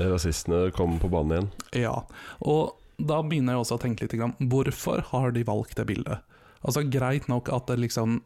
[0.00, 1.50] Rasistene kom på banen igjen.
[1.84, 1.94] Ja,
[2.42, 6.26] og da begynner jeg også å tenke litt grann, Hvorfor har de valgt det bildet?
[6.64, 8.22] Altså Greit nok at det liksom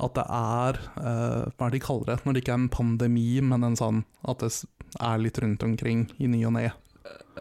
[0.00, 2.70] at det er uh, Hva er det de kaller det når det ikke er en
[2.72, 4.52] pandemi, men en sånn at det
[4.98, 6.70] er litt rundt omkring i ny og ne.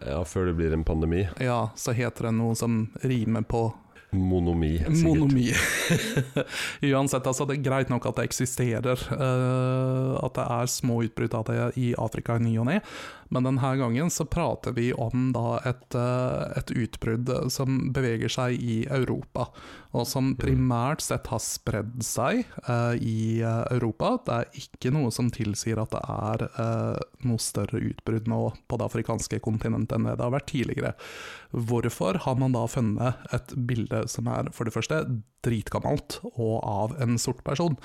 [0.06, 1.26] Ja, før det blir en pandemi.
[1.44, 3.70] Ja, så heter det noe som rimer på
[4.12, 5.04] Monomi, sikkert.
[5.06, 5.52] Monomi.
[6.90, 11.36] Uansett, altså det er greit nok at det eksisterer, uh, at det er små utbrudd
[11.38, 12.80] av det i Afrika i ny og ne,
[13.30, 18.58] men denne gangen så prater vi om da et, eh, et utbrudd som beveger seg
[18.58, 19.50] i Europa,
[19.94, 24.16] og som primært sett har spredd seg uh, i eh, Europa.
[24.26, 28.82] Det er ikke noe som tilsier at det er uh, noe større utbrudd nå på
[28.82, 30.94] det afrikanske kontinentet enn det det har vært tidligere.
[31.54, 35.04] Hvorfor har man da funnet et bilde som er for det første
[35.46, 37.78] dritgammelt og av en sort person,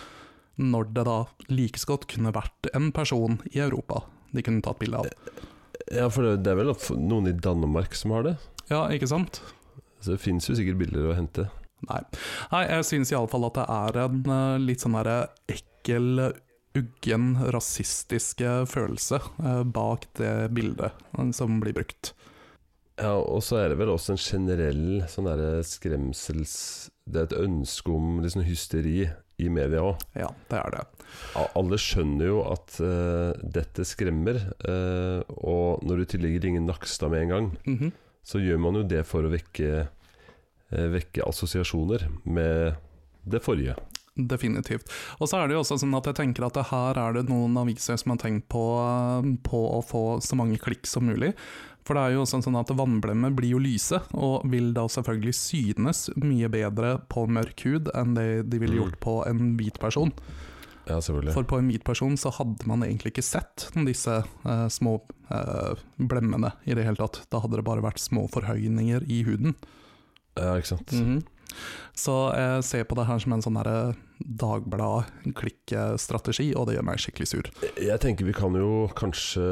[0.56, 5.02] når det da like godt kunne vært en person i Europa de kunne tatt bilde
[5.02, 5.10] av?
[5.92, 8.38] Ja, for det, er vel noen i Danmark som har det.
[8.70, 9.42] Ja, ikke sant?
[10.00, 11.48] Så det fins jo sikkert bilder å hente.
[11.88, 12.00] Nei.
[12.52, 15.18] Nei, jeg syns iallfall at det er en eh, litt sånn derre
[15.50, 16.28] ekkel,
[16.74, 22.14] uggen, rasistiske følelse eh, bak det bildet eh, som blir brukt.
[23.00, 26.56] Ja, og så er det vel også en generell sånn derre skremsels...
[27.04, 29.98] Det er et ønske om sånn hysteri i media òg.
[30.14, 30.82] Ja, det er det.
[31.56, 37.10] Alle skjønner jo at uh, dette skremmer, Uh, og når du i tillegg ringer Nakstad
[37.10, 37.92] med en gang, Mhm.
[38.24, 39.88] så gjør man jo det for å vekke,
[40.72, 42.76] uh, vekke assosiasjoner med
[43.26, 43.74] det forrige.
[44.16, 44.86] Definitivt.
[45.18, 47.56] Og så er det jo også sånn at jeg tenker at her er det noen
[47.58, 48.62] aviser som har tenkt på,
[49.42, 51.32] på å få så mange klikk som mulig.
[51.84, 55.34] For det er jo også sånn at vannblemmer blir jo lyse, og vil da selvfølgelig
[55.36, 58.80] synes mye bedre på mørk hud enn det de ville Mm.
[58.84, 60.12] gjort på en hvit person.
[60.86, 61.32] Ja, selvfølgelig.
[61.34, 65.00] For på en hvit person så hadde man egentlig ikke sett disse eh, små
[65.30, 67.26] eh, blemmene i det hele tatt.
[67.32, 69.54] Da hadde det bare vært små forhøyninger i huden.
[70.36, 70.92] Ja, ikke sant.
[70.92, 71.22] Mhm.
[71.96, 73.78] Så jeg ser på det her som en sånn derre
[74.24, 77.44] Dagblad-klikkestrategi, og det gjør meg skikkelig sur.
[77.78, 79.46] Jeg tenker vi kan jo kanskje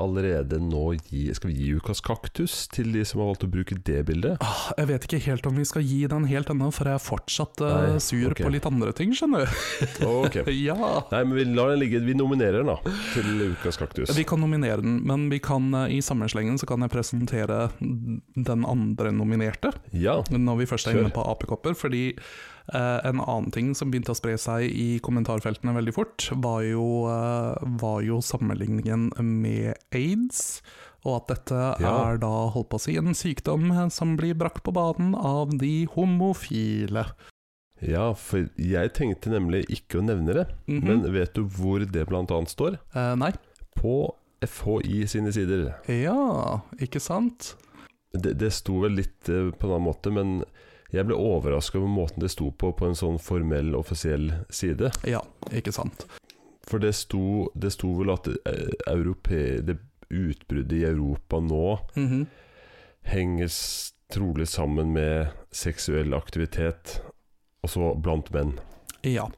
[0.00, 3.76] allerede nå gi Skal vi gi ukas kaktus til de som har valgt å bruke
[3.86, 4.40] det bildet?
[4.44, 7.04] Ah, Jeg vet ikke helt om vi skal gi den helt ennå, for jeg er
[7.04, 8.46] fortsatt uh, Nei, sur okay.
[8.46, 9.58] på litt andre ting, skjønner du.
[10.20, 10.40] Ok.
[10.68, 10.76] ja.
[11.12, 12.00] Nei, men vi lar den ligge.
[12.04, 12.78] Vi nominerer den da
[13.14, 14.12] til ukas kaktus.
[14.16, 17.62] Vi kan nominere den, men vi kan, eh, i samme slengen så kan jeg presentere
[17.80, 19.72] den andre nominerte.
[19.92, 20.20] Ja.
[20.30, 22.10] Når vi først er inne på apekopper, fordi
[22.68, 27.56] en annen ting som begynte å spre seg i kommentarfeltene veldig fort, var jo, eh,
[27.80, 30.60] var jo sammenligningen med aids,
[31.04, 32.10] og at dette Ja.
[32.12, 35.86] er da, holdt på å si, en sykdom som blir brakt på banen av de
[35.96, 37.06] homofile.
[37.82, 40.46] ja, for jeg tenkte nemlig ikke å nevne det.
[40.68, 40.84] Mhm.
[40.84, 42.78] Men vet du hvor det blant annet står?
[42.94, 43.32] Eh, nei.
[43.74, 45.74] På FHI sine sider.
[45.88, 47.54] Ja, ikke sant?
[48.12, 50.44] Det, det sto vel litt eh, på en annen måte, men
[50.92, 54.90] jeg ble overraska over måten det sto på på en sånn formell, offisiell side.
[55.06, 55.20] Ja,
[55.52, 56.06] ikke sant.
[56.66, 59.78] For det sto, det sto vel at eh, europe, det
[60.10, 62.26] utbruddet i Europa nå Mhm.
[63.02, 63.48] henger
[64.12, 67.00] trolig sammen med seksuell aktivitet,
[67.62, 68.56] også blant menn.
[69.02, 69.28] Ja.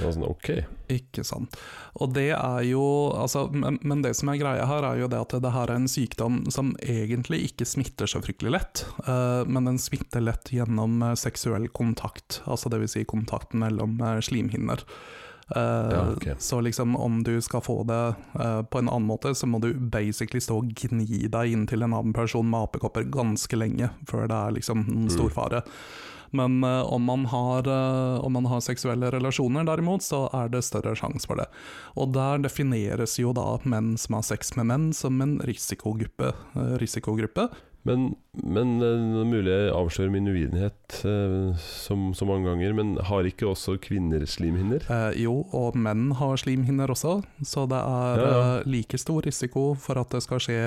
[0.00, 0.50] Sånn, ok.
[0.92, 1.56] Ikke sant.
[2.02, 5.20] Og det er jo altså, men, men det som er greia her, er jo det
[5.22, 8.84] at det her er en sykdom som egentlig ikke smitter så fryktelig lett.
[9.06, 12.94] Uh, men den smitter lett gjennom uh, seksuell kontakt, altså dvs.
[12.94, 14.84] Si kontakt mellom uh, slimhinner.
[15.54, 16.32] Ja, okay.
[16.40, 18.14] Så liksom om du skal få det
[18.72, 21.92] på en annen måte, så må du basically stå og gni deg inn til en
[21.92, 25.36] annen person med apekopper ganske lenge før det er liksom en stor Mm.
[26.34, 30.64] Men eh, om, man har, eh, om man har seksuelle relasjoner derimot, så er det
[30.66, 31.46] større sjanse for det.
[31.96, 36.34] Og der defineres jo da menn som har sex med menn som en risikogruppe.
[36.56, 37.48] eh, risikogruppe.
[37.84, 42.94] Men, men det er mulig jeg avslører min uvitenhet eh, som så mange ganger, men
[43.10, 44.86] har ikke også kvinner slimhinner?
[44.88, 48.40] Eh, jo, og menn har slimhinner også, så det er Ja, ja.
[48.62, 50.58] eh, like stor risiko for at det skal skje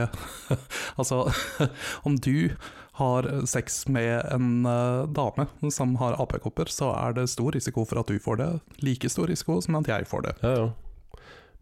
[1.01, 1.23] Altså,
[2.07, 2.51] om du
[2.97, 8.01] har sex med en eh, dame som har apekopper, så er det stor risiko for
[8.01, 8.49] at du får det.
[8.85, 10.35] Like stor risiko som at jeg får det.
[10.43, 10.67] Ja, ja.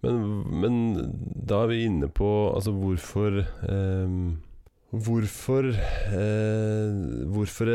[0.06, 0.20] Men,
[0.62, 0.76] men
[1.48, 4.36] da er vi inne på altså hvorfor ehm,
[4.96, 7.00] Hvorfor eh,
[7.34, 7.72] Hvorfor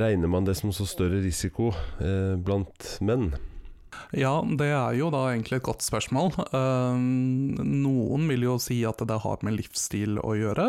[0.00, 1.68] regner man det som så større risiko
[2.00, 3.28] eh, blant menn?
[4.16, 6.32] Ja, det er jo da egentlig et godt spørsmål.
[6.46, 10.66] Eh, noen vil jo si at det har med livsstil å gjøre.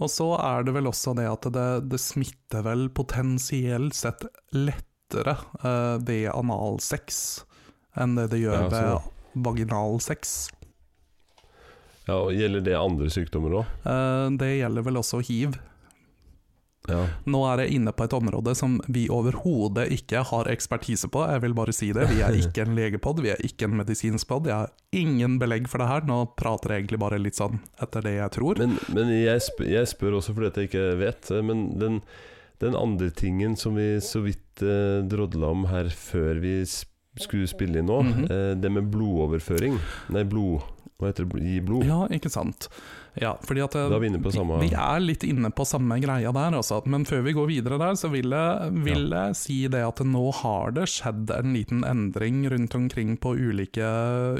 [0.00, 4.24] Og så er det vel også det at det, det smitter vel potensielt sett
[4.56, 7.44] lettere uh, ved analsex
[7.94, 9.12] enn det det gjør Ja, ved sånn.
[9.46, 10.32] vaginalsex.
[12.08, 13.76] Ja, og Gjelder det andre sykdommer òg?
[13.86, 15.54] Uh, det gjelder vel også hiv.
[16.88, 17.06] Ja.
[17.24, 21.22] Nå er jeg inne på et område som vi overhodet ikke har ekspertise på.
[21.30, 22.08] Jeg vil bare si det.
[22.10, 24.46] Vi er ikke en legepod, vi er ikke en medisinsk pod.
[24.50, 26.04] Jeg har ingen belegg for det her.
[26.04, 28.60] Nå prater jeg egentlig bare litt sånn etter det jeg tror.
[28.60, 31.32] Men, men jeg, spør, jeg spør også fordi at jeg ikke vet.
[31.48, 32.00] Men den,
[32.60, 37.78] den andre tingen som vi så vidt eh, drodla om her før vi skulle spille
[37.80, 38.24] inn nå, Mhm.
[38.28, 39.76] eh, det med blodoverføring
[40.10, 40.64] Nei, blod
[40.98, 41.40] Hva heter det?
[41.46, 41.84] Gi blod?
[41.86, 42.68] Ja, ikke sant.
[43.20, 45.50] Ja, fordi at eh, Da er vi inne på samme- vi, vi er litt inne
[45.54, 46.80] på samme greia der, også.
[46.90, 50.24] Men før vi går videre der, så vil jeg, vil jeg si det at nå
[50.40, 53.86] har det skjedd en liten endring rundt omkring på ulike,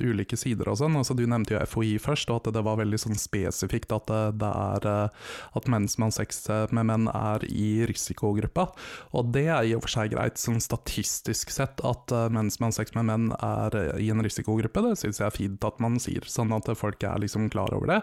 [0.03, 0.97] ulike sider og sånn.
[0.99, 4.23] Altså, du nevnte jo FHI først, og at det var veldig sånn spesifikt at det,
[4.43, 6.43] det er eh, at menn som har sex
[6.75, 8.69] med menn er i risikogruppa.
[9.15, 12.67] Og det er i og for seg greit, sånn statistisk sett, at eh, menn som
[12.69, 14.83] har sex med menn er eh, i en risikogruppe.
[14.89, 17.95] Det syns jeg er fint at man sier, sånn at folk er liksom klar over
[17.95, 18.01] det.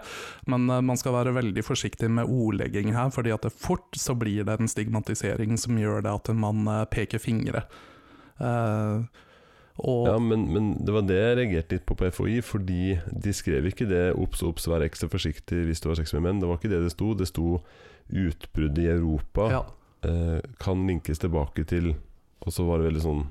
[0.47, 4.15] Men eh, man skal være veldig forsiktig med ordlegging her, fordi at det fort så
[4.17, 7.65] blir det en stigmatisering som gjør det at man eh, peker fingre.
[8.41, 9.05] Uh,
[9.81, 13.65] Ja, men, men det var det jeg reagerte litt på på FHI, fordi de skrev
[13.65, 16.41] ikke det 'obs, obs, vær ekstra forsiktig hvis du har sex med menn'.
[16.41, 17.13] Det var ikke det det sto.
[17.17, 17.61] Det sto
[18.11, 19.61] 'utbruddet i Europa ja,
[20.05, 21.95] uh, kan linkes tilbake til'
[22.41, 23.23] Og så var det veldig sånn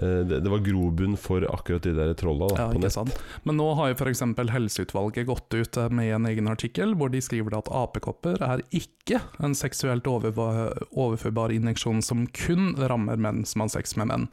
[0.00, 3.18] det, det var grobunn for akkurat de der trolla da, ja, på ikke sant.
[3.44, 4.24] Men nå har jo f.eks.
[4.50, 9.20] Helseutvalget gått ut eh, med en egen artikkel hvor de skriver at apekopper er ikke
[9.44, 14.28] en seksuelt overførbar injeksjon som kun rammer menn som har sex med menn.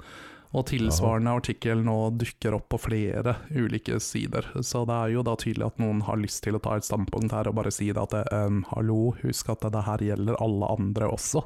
[0.55, 4.47] Og tilsvarende artikkel nå dukker opp på flere ulike sider.
[4.63, 7.35] Så det er jo da tydelig at noen har lyst til å ta et standpunkt
[7.35, 11.11] her og bare si det at ehm, hallo, husk at det her gjelder alle andre
[11.11, 11.43] også.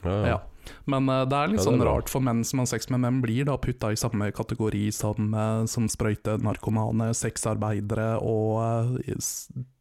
[0.00, 0.30] Ja, ja.
[0.32, 0.38] Ja.
[0.90, 3.20] Men eh, det er litt Ja, sånn rart, for menn som har sex med menn
[3.24, 9.22] blir da putta i samme kategori som, uh, som sprøytenarkomane, sexarbeidere og eh,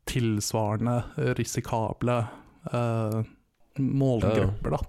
[0.10, 1.02] tilsvarende
[1.38, 2.22] risikable
[2.74, 3.20] eh,
[3.80, 4.80] målgrupper, da.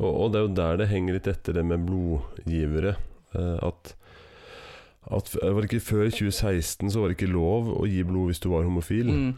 [0.00, 2.96] Og, og det er jo der det henger litt etter det med blodgivere.
[3.36, 3.96] eh, at
[5.10, 8.42] at var det ikke Før 2016 så var det ikke lov å gi blod hvis
[8.42, 9.08] du var homofil.
[9.10, 9.32] Mm.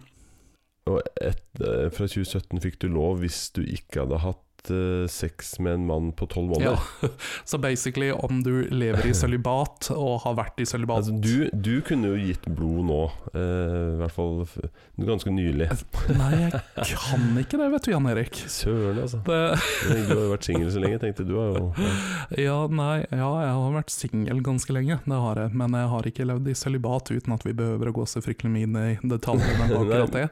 [0.93, 5.59] Og et, eh, fra 2017 fikk du lov hvis du ikke hadde hatt eh, sex
[5.59, 6.79] med en mann på tolv måneder.
[7.03, 7.09] Ja.
[7.45, 11.81] Så basically, om du lever i sølibat og har vært i sølibat Altså, du, du
[11.85, 13.01] kunne jo gitt blod nå,
[13.35, 14.45] uh, i hvert fall
[15.01, 15.69] ganske nylig.
[16.15, 18.41] Nei, jeg kan ikke det, vet du, Jan Erik.
[18.51, 19.21] Søren, altså.
[19.27, 19.41] Det,
[20.07, 21.35] Du har jo vært singel så lenge, tenkte du.
[21.35, 21.73] jo
[22.47, 25.55] ja, nei, ja, jeg har vært singel ganske lenge, det har jeg.
[25.61, 28.55] Men jeg har ikke levd i sølibat uten at vi behøver å gå så fryktelig
[28.55, 30.29] mye inn i detaljene bak akkurat det.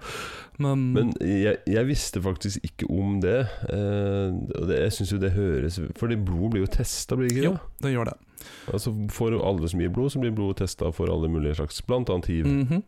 [0.59, 3.41] Men, Men jeg, jeg visste faktisk ikke om det.
[3.73, 7.37] Eh, og det jeg synes jo det høres Fordi blod blir jo testa, blir det
[7.37, 7.87] ikke jo, det?
[7.87, 8.17] det gjør det.
[8.75, 12.11] Altså For alle som gir blod, så blir blodet testa for alle mulige slags, blant
[12.11, 12.47] annet hiv.
[12.47, 12.83] -hmm.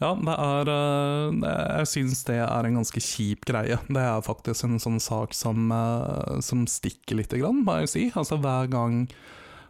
[0.00, 3.78] Ja, det er eh, Jeg syns det er en ganske kjip greie.
[3.88, 8.12] Det er faktisk en sånn sak som, eh, som stikker lite grann, må jeg si.
[8.14, 9.08] Altså hver gang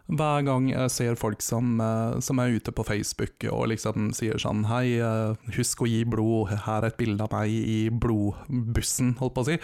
[0.07, 4.39] hver gang jeg ser folk som, eh, som er ute på Facebook og liksom sier
[4.39, 9.17] sånn Hei, eh, husk å gi blod, her er et bilde av meg i blodbussen,
[9.19, 9.57] holdt på å si.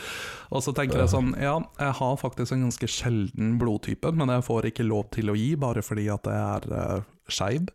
[0.52, 4.44] Og så tenker jeg sånn Ja, jeg har faktisk en ganske sjelden blodtype, men jeg
[4.44, 7.02] får ikke lov til å gi bare fordi at jeg er uh,
[7.32, 7.70] skeiv.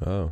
[0.00, 0.30] Ja,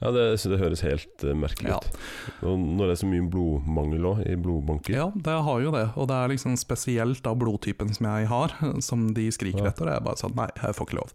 [0.00, 1.78] ja det, det høres helt uh, merkelig Ja.
[1.78, 1.98] ut.
[2.46, 4.94] Og når det er så mye blodmangel også, i blodbanker.
[4.96, 8.54] Ja, det har jo det, og det er liksom spesielt da blodtypen som jeg har,
[8.80, 9.70] som de skriker Ja.
[9.74, 9.88] etter.
[9.90, 11.12] Og jeg bare sånn, nei, jeg får ikke lov.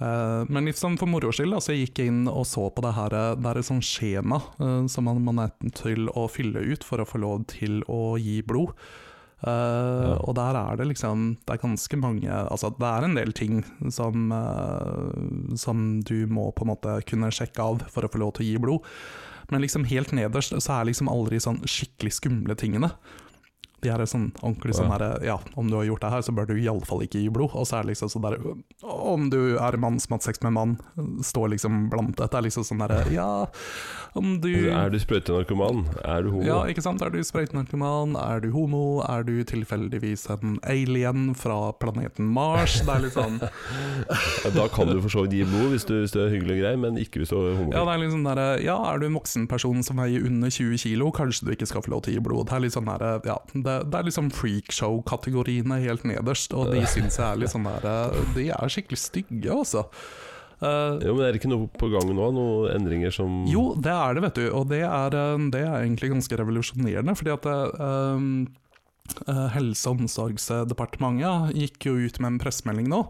[0.00, 3.12] Uh, men sånn for moro skyld, altså jeg gikk inn og så på det her,
[3.12, 6.86] eh, det er et sånt skjema uh, som man, man er til å fylle ut
[6.86, 8.72] for å få lov til å gi blod.
[9.40, 13.32] Eh, Og der er det liksom Det er ganske mange Altså det er en del
[13.32, 18.20] ting som, uh, som du må på en måte kunne sjekke av for å få
[18.20, 18.84] lov til å gi blod.
[19.50, 22.92] Men liksom helt nederst så er liksom aldri sånn skikkelig skumle tingene.
[23.82, 26.50] De er sånn ordentlig sånn herre Ja, om du har gjort det her, så bør
[26.50, 27.54] du iallfall ikke gi blod.
[27.56, 28.36] Og så er det liksom sånn der
[28.84, 32.36] Om du er mann som har hatt sex med en mann, står liksom blant dette.
[32.36, 33.46] er liksom sånn derre Ja,
[34.18, 35.84] om du Er du sprøytenarkoman?
[36.04, 36.44] Er du homo?
[36.46, 37.02] ja, ikke sant?
[37.02, 38.16] Er du sprøytenarkoman?
[38.18, 39.00] Er du homo?
[39.06, 42.80] Er du tilfeldigvis en alien fra planeten Mars?
[42.84, 43.38] Det er litt sånn
[44.44, 46.58] Ja, Da kan du for så vidt gi blod hvis du, hvis du er hyggelig
[46.58, 47.72] og grei, men ikke hvis du er homo.
[47.74, 50.50] Ja, det er litt sånn derre Ja, er du en voksen person som veier under
[50.52, 52.48] 20 kilo, kanskje du ikke skal få lov til å gi blod.
[52.50, 56.82] Det er litt sånn derre Ja, det, det er liksom freakshow-kategoriene helt nederst, og de
[56.90, 59.86] syns jeg er litt sånn der De er skikkelig stygge, altså.
[60.60, 62.26] Uh, Jo, men Er det ikke noe på gang nå?
[62.36, 64.46] Noen endringer som Jo, det er det, vet du.
[64.58, 67.14] Og det er, eh, det er egentlig ganske revolusjonerende.
[67.16, 68.26] Fordi at eh,
[69.24, 73.00] eh, Helse- og omsorgsdepartementet gikk jo ut med en pressemelding nå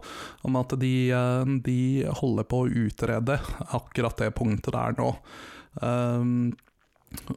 [0.47, 1.79] om at de, eh, de
[2.21, 3.41] holder på å utrede
[3.75, 5.11] akkurat det punktet der nå.
[5.81, 6.53] Um,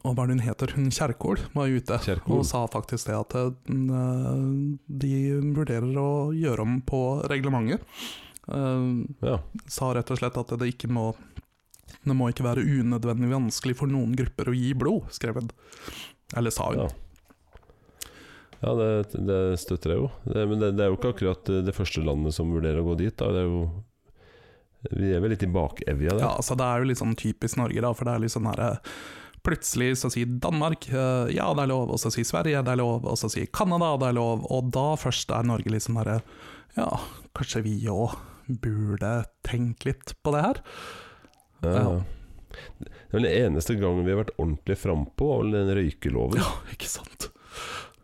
[0.04, 2.38] og hva er det hun heter, hun Kjerkol var ute Kjerkol.
[2.38, 4.42] og sa faktisk det at eh,
[5.02, 5.12] de
[5.56, 7.00] vurderer å gjøre om på
[7.30, 7.82] reglementet.
[8.46, 8.84] Eh,
[9.26, 9.38] Ja.
[9.66, 11.14] sa rett og slett at det ikke må
[12.04, 15.48] Det må ikke være unødvendig vanskelig for noen grupper å gi blod, skrev hun.
[16.36, 16.82] Eller sa hun.
[16.84, 16.88] Ja.
[18.64, 18.88] Ja, det,
[19.26, 20.10] det støtter jeg jo.
[20.24, 22.94] Det, men det, det er jo ikke akkurat det første landet som vurderer å gå
[23.00, 23.16] dit.
[23.16, 23.28] Da.
[23.32, 23.64] Det er jo,
[25.00, 26.22] vi er vel litt i bakevja der.
[26.24, 28.48] Ja, altså Det er jo litt sånn typisk Norge, da, for det er litt sånn
[28.48, 28.70] herre
[29.44, 32.80] Plutselig så sier Danmark eh, ja, det er lov, og så sier Sverige det er
[32.80, 36.20] lov, og så sier Canada det er lov, og da først er Norge liksom derre
[36.78, 36.88] Ja,
[37.36, 38.16] kanskje vi òg
[38.60, 39.12] burde
[39.46, 40.58] tenke litt på det her?
[41.64, 41.76] Ja.
[41.76, 42.00] Ja.
[43.14, 46.40] Er den eneste gangen vi har vært ordentlig frampå, var vel den røykeloven.
[46.40, 47.28] Ja, ikke sant?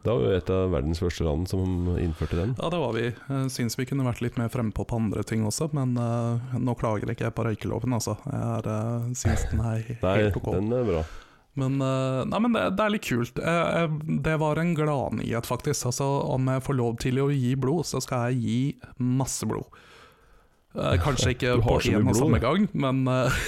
[0.01, 2.55] Da var vi et av verdens første land som innførte den.
[2.57, 3.03] Ja, det var vi.
[3.11, 6.73] Jeg syns vi kunne vært litt mer frempå på andre ting også, men uh, nå
[6.81, 8.17] klager ikke jeg på røykeloven, altså.
[8.31, 10.49] Jeg uh, syns den er he- Nei, helt ok.
[10.57, 11.03] den er bra.
[11.59, 13.35] Men, eh, nei, men det, det er litt kult.
[14.25, 15.87] Det var en gladnyhet, faktisk.
[15.91, 18.61] Altså, om jeg får lov til å gi blod, så skal jeg gi
[19.03, 19.67] masse blod.
[20.79, 23.39] Eh, kanskje ikke på én og samme gang, men eh,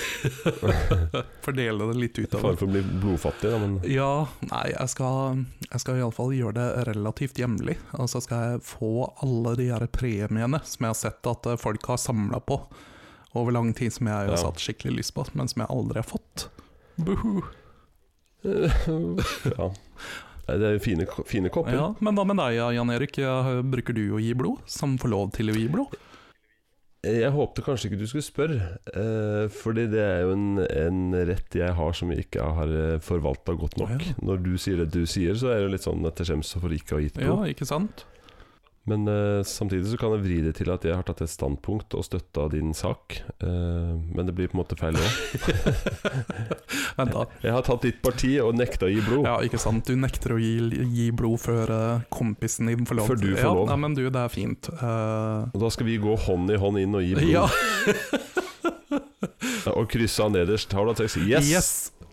[1.44, 2.56] fordele det litt Fare utover.
[2.58, 4.08] for å bli blodfattig, da, men Ja,
[4.50, 7.78] nei, jeg skal, jeg skal iallfall gjøre det relativt hjemlig.
[7.94, 8.90] Og så skal jeg få
[9.22, 12.58] alle de her premiene som jeg har sett at folk har samla på
[13.38, 14.42] over lang tid, som jeg har Ja.
[14.42, 16.48] satt skikkelig lyst på, men som jeg aldri har fått.
[16.98, 17.38] Buhu.
[19.56, 19.68] ja.
[20.42, 21.76] Nei, Det er fine, fine kopper.
[21.76, 23.20] Ja, men hva med deg, Jan Erik?
[23.72, 25.94] Bruker du å gi blod, som får lov til å gi blod?
[27.02, 31.56] Jeg håpte kanskje ikke du skulle spørre, eh, fordi det er jo en, en rett
[31.58, 33.96] jeg har som jeg ikke har forvalta godt nok.
[34.06, 34.14] Ja.
[34.22, 36.74] Når du sier det du sier, så er det litt sånn at jeg skjems for
[36.74, 38.04] ikke å ha gitt Ja, ikke sant?
[38.90, 41.94] Men uh, samtidig så kan jeg vri det til at jeg har tatt et standpunkt
[41.94, 43.20] og støtta din sak.
[43.38, 45.10] Uh, men det blir på en måte feil òg.
[46.92, 49.24] Jeg har tatt ditt parti og nekta å gi blod.
[49.24, 49.86] Ja, ikke sant.
[49.88, 53.08] Du nekter å gi, gi blod før uh, kompisen din får lov.
[53.08, 53.70] Før du får ja, lov.
[53.70, 54.68] Nei, men du, det er fint.
[54.68, 57.32] Og da skal vi gå hånd i hånd inn og gi blod.
[57.32, 57.46] ja,
[59.78, 60.74] Og krysse av nederst.
[60.74, 61.16] Har du hatt sex?
[61.22, 61.48] Yes!
[61.48, 61.70] yes!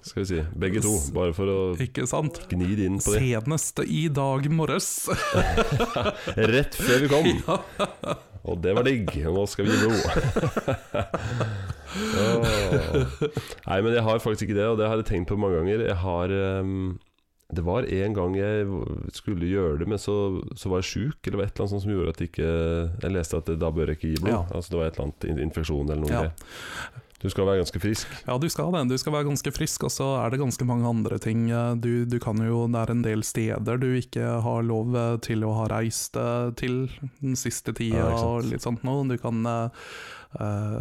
[0.10, 0.39] Skal vi si.
[0.57, 0.95] Begge to.
[1.14, 2.39] Bare for å Ikke sant?
[2.49, 3.22] gni det inn på det.
[3.22, 4.89] Senest i dag morges.
[6.55, 7.30] Rett før vi kom.
[7.49, 8.16] ja.
[8.49, 9.12] Og det var digg.
[9.30, 9.99] Nå skal vi gi blod.
[13.68, 15.86] Nei, men jeg har faktisk ikke det, og det har jeg tenkt på mange ganger.
[15.91, 16.34] Jeg har
[16.64, 16.74] um
[17.49, 18.66] Det var en gang jeg
[19.18, 20.14] skulle gjøre det, men så,
[20.53, 22.49] så var jeg sjuk, eller var et eller annet som gjorde at ikke
[23.01, 24.34] Jeg leste at det, da bør jeg ikke gi blod.
[24.36, 24.41] Ja.
[24.53, 26.12] Altså Det var et eller annet infeksjon eller noe.
[26.14, 26.30] Ja.
[27.20, 28.11] Du skal være ganske frisk.
[28.28, 28.86] Ja, du skal det.
[28.88, 31.49] Du skal være ganske frisk, og så er det ganske mange andre ting.
[31.84, 35.43] Du, du kan jo, Det er en del steder du ikke har lov eh, til
[35.43, 36.88] å ha reist eh, til
[37.20, 39.03] den siste tida Ja, og litt sånt noe.
[39.09, 39.91] Du kan eh,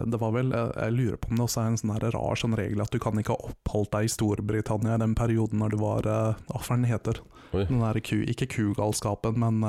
[0.06, 2.84] Det var vel Jeg lurer på om det også er en sånn rar sånn regel
[2.84, 6.06] at du kan ikke ha oppholdt deg i Storbritannia i den perioden når du var
[6.06, 7.22] Hva er heter?
[7.56, 7.64] Oi.
[7.64, 9.64] Den der ku, ikke kugalskapen, men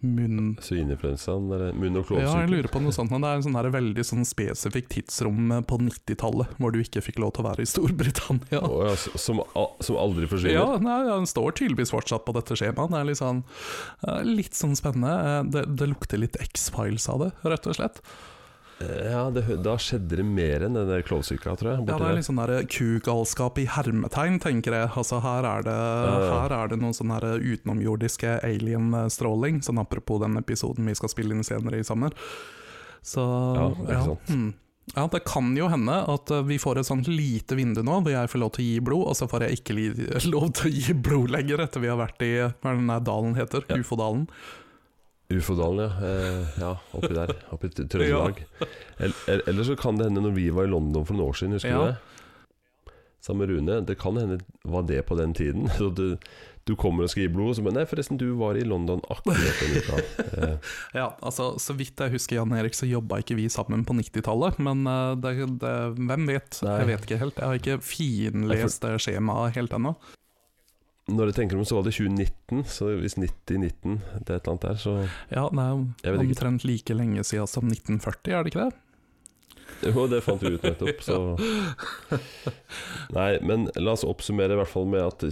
[0.00, 0.52] munn...
[0.62, 3.58] Svineinfluensaen, eller munn- og Ja, jeg lurer på noe sånt, men det er en sånn
[3.58, 7.48] her veldig sånn spesifikt tidsrom eh, på 90-tallet, hvor du ikke fikk lov til å
[7.50, 8.62] være i Storbritannia.
[8.62, 9.42] Oh, ja, som,
[9.82, 10.58] som aldri forsvinner.
[10.60, 12.94] Ja, nei, ja, Den står tydeligvis fortsatt på dette skjemaet.
[12.94, 13.42] Det er litt sånn,
[14.06, 15.14] eh, litt sånn spennende.
[15.18, 18.02] Eh, Det, det lukter litt X-Files av det, rett og slett.
[18.80, 21.80] Eh, Ja, det, da skjedde det mer enn den klovsyka, tror jeg.
[21.88, 22.42] Ja, Det er litt sånn
[22.74, 24.92] kugalskap i hermetegn, tenker jeg.
[24.94, 26.28] Altså Her er det, ja.
[26.44, 29.62] her er det noen sånn her utenomjordiske alien-stråling.
[29.66, 32.14] Sånn apropos den episoden vi skal spille inn senere i sommer.
[33.02, 33.24] Så
[33.58, 34.32] Ja, ikke sant.
[34.34, 34.48] Mm.
[34.96, 38.14] Ja, Det kan jo hende at eh, vi får et sånt lite vindu nå hvor
[38.14, 39.76] jeg får lov til å gi blod, og så får jeg ikke
[40.34, 43.04] lov til å gi blod lenger etter vi har vært i hva er den der
[43.04, 43.66] dalen heter?
[43.68, 43.82] Ja.
[43.82, 44.24] Ufodalen.
[45.28, 46.08] Ufodalen, ja.
[46.08, 46.70] Eh, ja.
[46.96, 47.34] Oppi der.
[47.52, 48.38] Oppi i Trøndelag.
[48.98, 51.36] El- el- Eller så kan det hende når vi var i London for noen år
[51.36, 51.78] siden, husker Ja.
[51.78, 51.96] du det?
[53.20, 53.80] Sammen med Rune.
[53.84, 55.68] Det kan hende var det på den tiden.
[55.76, 56.16] Så du,
[56.64, 59.00] du kommer og skal gi blod, og så bare Nei, forresten, du var i London
[59.10, 60.00] akkurat den uka.
[60.38, 60.56] Eh,
[60.94, 64.56] Ja, altså Så vidt jeg husker, Jan Erik, så jobba ikke vi sammen på 90-tallet.
[64.64, 66.62] Men eh, det, det, hvem vet?
[66.64, 66.78] Nei.
[66.80, 67.36] Jeg vet ikke helt.
[67.36, 69.92] Jeg har ikke finlest skjemaet helt ennå.
[71.08, 73.96] Når jeg tenker om så var det 2019, så hvis 90-19
[74.26, 74.96] det er et eller annet der, så
[75.32, 78.76] Ja, det er omtrent like lenge siden som 1940, er det ikke det?
[79.84, 81.18] Jo, det fant vi ut nettopp, så
[83.14, 85.22] Nei, men la oss oppsummere i hvert fall med at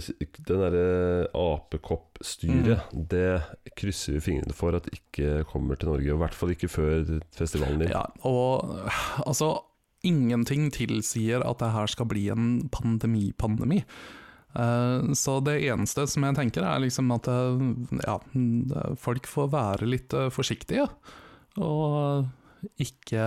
[0.47, 3.07] den derre apekoppstyret, Mm.
[3.11, 3.41] det
[3.77, 6.11] krysser vi fingrene for at ikke kommer til Norge.
[6.13, 7.03] Og i hvert fall ikke før
[7.35, 7.91] festivalen din.
[7.93, 8.87] Ja, og
[9.25, 9.57] altså
[10.05, 13.81] Ingenting tilsier at det her skal bli en pandemi-pandemi.
[15.13, 17.65] Så det eneste som jeg tenker, er liksom at eh,
[18.01, 18.17] ja,
[18.97, 20.87] folk får være litt eh, forsiktige.
[21.61, 22.27] Og
[22.81, 23.23] ikke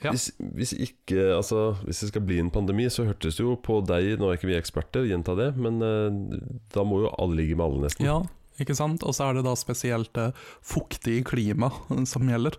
[0.00, 0.14] Ja.
[0.14, 3.82] Hvis, hvis ikke Altså, hvis det skal bli en pandemi, så hørtes det jo på
[3.84, 6.38] deg Nå er ikke vi eksperter, gjenta det, men eh,
[6.72, 8.06] da må jo alle ligge med alle, nesten.
[8.06, 8.22] Ja,
[8.62, 9.04] ikke sant?
[9.04, 10.32] Og så er det da spesielt eh,
[10.64, 11.72] fuktig klima
[12.12, 12.56] som gjelder.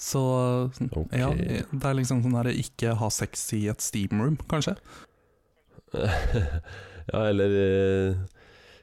[0.00, 0.22] Så
[0.72, 1.20] okay.
[1.20, 4.78] ja, det er liksom sånn derre ikke ha sex i et steam room, kanskje.
[7.12, 8.20] ja, eller eh,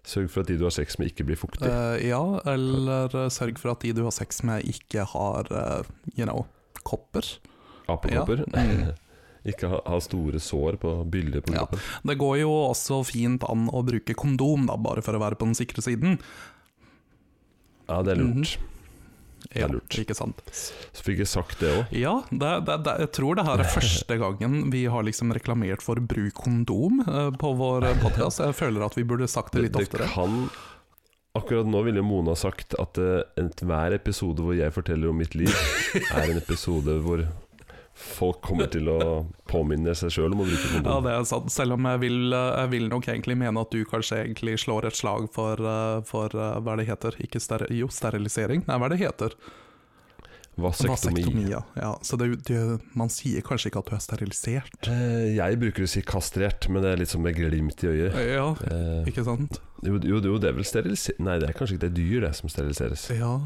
[0.07, 1.65] sørg for at de du har sex med, ikke blir fuktig.
[1.67, 5.85] Uh, ja, eller eh, sørg for at de du har sex med ikke har, uh,
[6.15, 6.45] you know,
[6.87, 7.25] kopper.
[7.89, 8.45] Apekopper.
[8.53, 8.89] Ja, mm.
[9.49, 11.65] ikke ha, ha store sår på byller på Ja.
[12.05, 15.49] Det går jo også fint an å bruke kondom, da, bare for å være på
[15.49, 16.19] den sikre siden.
[17.89, 18.59] Ja, det er lurt.
[19.57, 19.95] Ja, er lurt.
[19.97, 20.41] ikke sant.
[20.53, 21.93] Så fikk jeg sagt det òg.
[21.97, 25.81] Ja, det, det, det, jeg tror det her er første gangen vi har liksom reklamert
[25.81, 28.43] for bruk kondom eh, på vår podkast.
[28.45, 30.11] Jeg føler at vi burde sagt det Det, litt det oftere.
[30.13, 30.43] kan
[31.37, 35.51] Akkurat nå ville Mona sagt at uh, enhver episode hvor jeg forteller om mitt liv,
[36.17, 37.21] er en episode hvor
[37.99, 38.99] folk kommer til å
[39.49, 41.51] påminne seg sjøl om å bruke Ja, det er sant.
[41.51, 44.87] Selv om jeg vil, eh, jeg vil nok egentlig mene at du kanskje egentlig slår
[44.89, 47.17] et slag for, eh, for eh, hva det heter?
[47.25, 48.63] Ikke ster jo, sterilisering?
[48.69, 49.35] Nei, hva er det heter?
[50.59, 51.21] Vasektomi.
[51.21, 51.61] Vasektomi, ja.
[51.79, 51.99] ja.
[52.01, 54.89] Så det, det, man sier kanskje ikke at du er sterilisert.
[54.91, 58.17] Eh, jeg bruker å si kastrert, men det er litt som med glimt i øyet.
[58.33, 59.59] Ja, Eh, ikke sant?
[59.85, 62.33] jo, jo, jo, det er vel sterilisert Nei, det er kanskje ikke det dyr det
[62.35, 63.05] som steriliseres.
[63.15, 63.37] Ja.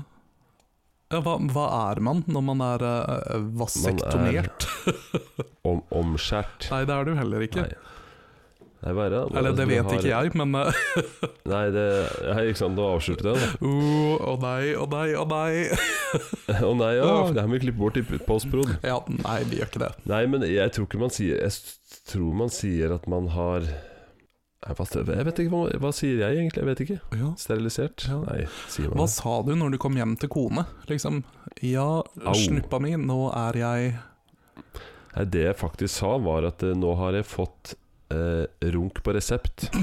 [1.13, 4.67] Ja hva, hva er man når man er uh, vasektomert?
[5.69, 6.69] Om, omskjært.
[6.73, 7.67] Nei, det er du heller ikke.
[7.69, 7.91] Nei.
[8.83, 9.37] Nei, bare, er det?
[9.39, 10.81] Eller det vet har- ikke jeg, men uh,
[11.53, 11.83] Nei, det
[12.27, 13.47] ja, Ikke sant, nå avslørte det.
[13.63, 15.53] Å nei, å nei, å nei.
[16.67, 18.73] Å nei, ja, det her må vi klippe bort i postprod.
[18.83, 19.93] Ja, nei, vi gjør ikke det.
[20.11, 23.71] Nei, men jeg tror ikke man sier Jeg tror man sier at man har
[24.63, 26.61] Jeg vet ikke, hva, hva sier jeg egentlig?
[26.61, 26.97] Jeg vet ikke.
[27.19, 27.29] Ja.
[27.39, 28.05] Sterilisert?
[28.07, 28.19] Ja.
[28.23, 29.13] Nei, sier Hva det?
[29.15, 30.63] sa du når du kom hjem til kone?
[30.87, 31.19] Liksom,
[31.67, 31.87] ja,
[32.23, 32.35] Au.
[32.37, 33.93] snuppa mi, nå er jeg
[35.13, 37.75] Nei, det jeg faktisk sa, var at eh, nå har jeg fått
[38.15, 39.67] eh, runk på resept.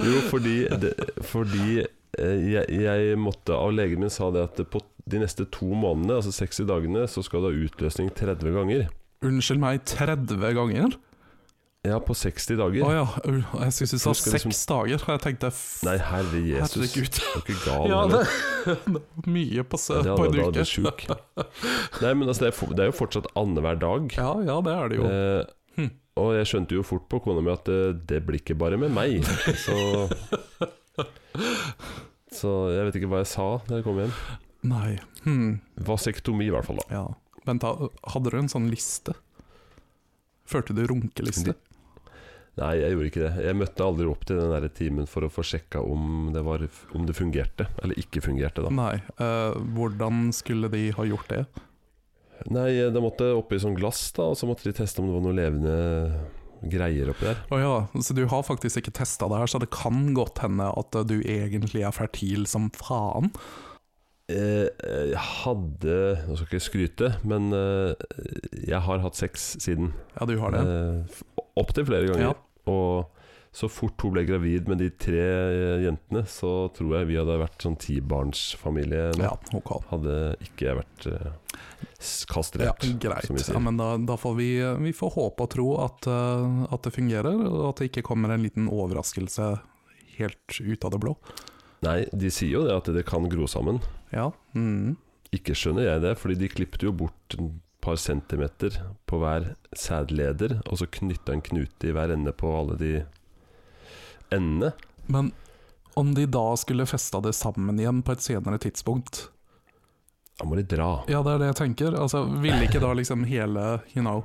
[0.00, 0.94] jo, fordi, det,
[1.30, 5.66] fordi eh, jeg, jeg måtte Av legen min sa det at på de neste to
[5.74, 8.82] månedene, altså 60 dagene, så skal du ha utløsning 30 ganger.
[9.26, 10.98] Unnskyld meg, 30 ganger?
[11.88, 12.90] Ja, på 60 Å dager.
[12.92, 13.04] ja,
[13.64, 14.98] jeg syns du sa seks liksom- dager.
[15.00, 15.48] Jeg tenkte
[15.88, 16.76] Nei, herre Jesus.
[16.76, 17.14] herregud.
[17.16, 17.86] Du er ikke gal.
[17.88, 18.26] Ja, det,
[19.36, 21.16] mye på, Ja, det på en uke.
[22.04, 24.12] Nei, men altså, det, er, for- det er jo fortsatt annenhver dag.
[24.18, 25.08] Ja, ja, det er det jo.
[25.08, 25.86] Eh, Hm.
[26.18, 28.90] Og jeg skjønte jo fort på kona mi at det, det blir ikke bare med
[28.92, 29.22] meg.
[29.62, 30.10] Så
[32.40, 34.12] Så jeg vet ikke hva jeg sa da jeg kom hjem.
[34.68, 34.98] Nei.
[35.24, 35.60] Hmm.
[35.86, 36.82] Vasektomi, i hvert fall.
[36.82, 37.04] da Ja.
[37.46, 37.88] Vent, da.
[38.12, 39.14] Hadde du en sånn liste?
[40.50, 41.54] Førte du runkeliste?
[42.58, 43.44] Nei, jeg gjorde ikke det.
[43.46, 46.64] Jeg møtte aldri opp til den der timen for å få sjekka om det, var,
[46.98, 48.64] om det fungerte, eller ikke fungerte.
[48.66, 48.96] da Nei.
[49.22, 51.44] eh, hvordan skulle de ha gjort det?
[52.50, 55.24] Nei, det måtte oppi sånn glass, da og så måtte de teste om det var
[55.28, 55.74] noe levende
[56.72, 57.40] greier oppi der.
[57.52, 57.74] Å ja,
[58.04, 61.06] så du har faktisk ikke testa det her, så det kan godt hende at eh,
[61.08, 63.32] du egentlig er fertil som faen?
[64.30, 64.66] Eh,
[65.10, 65.94] Jeg hadde
[66.28, 67.94] Nå skal ikke skryte, men eh,
[68.70, 69.92] jeg har hatt sex siden.
[70.18, 70.62] Ja, du har det?
[70.66, 72.30] Eh, Opptil flere ganger.
[72.30, 72.36] Ja.
[72.70, 73.16] Og
[73.50, 77.40] så fort hun ble gravid med de tre eh, jentene, så tror jeg vi hadde
[77.40, 79.08] vært sånn tibarnsfamilie.
[79.18, 79.82] Ja, okay.
[79.90, 81.08] Hadde ikke jeg vært
[82.30, 82.84] kastrert.
[82.86, 83.48] Ja, greit.
[83.50, 84.50] Ja, men da, da får vi,
[84.86, 88.36] vi får håpe og tro at, eh, at det fungerer, og at det ikke kommer
[88.36, 89.50] en liten overraskelse
[90.20, 91.16] helt ut av det blå.
[91.84, 93.80] Nei, de sier jo det at det kan gro sammen.
[94.12, 94.30] Ja.
[94.52, 94.98] Mm.
[95.34, 97.44] Ikke skjønner jeg det, fordi de klippet jo bort et
[97.80, 98.74] par centimeter
[99.08, 102.92] på hver sædleder, og så knytta en knute i hver ende på alle de
[104.34, 104.74] endene.
[105.08, 105.32] Men
[105.98, 109.24] om de da skulle festa det sammen igjen på et senere tidspunkt
[110.38, 111.02] Da må de dra.
[111.10, 111.96] Ja, det er det jeg tenker.
[111.98, 113.64] Altså, Ville ikke da liksom hele
[113.96, 114.22] You know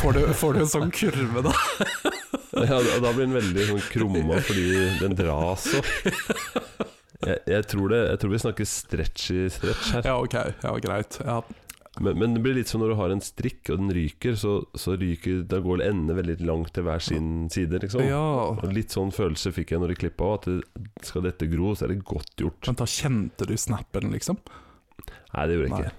[0.00, 1.54] Får du, får du en sånn kurve, da?
[2.60, 4.64] Ja, da- blir den veldig sånn krumma fordi
[4.98, 5.90] den dras opp.
[7.20, 10.08] Jeg, jeg, tror det, jeg tror vi snakker stretchy stretch her.
[10.08, 10.34] Ja, ok.
[10.64, 11.18] Ja, greit.
[11.22, 11.36] Ja.
[12.00, 14.56] Men, men det blir litt som når du har en strikk, og den ryker, så,
[14.78, 18.02] så ryker Da går endene veldig langt til hver sin side, liksom.
[18.08, 18.22] ja.
[18.56, 21.74] Og litt sånn følelse fikk jeg når de klippa òg, at det, skal dette gro,
[21.76, 22.62] så er det godt gjort.
[22.70, 24.38] Men da kjente du snappen, liksom?
[25.06, 25.82] Nei, det gjorde jeg Nei.
[25.86, 25.98] ikke.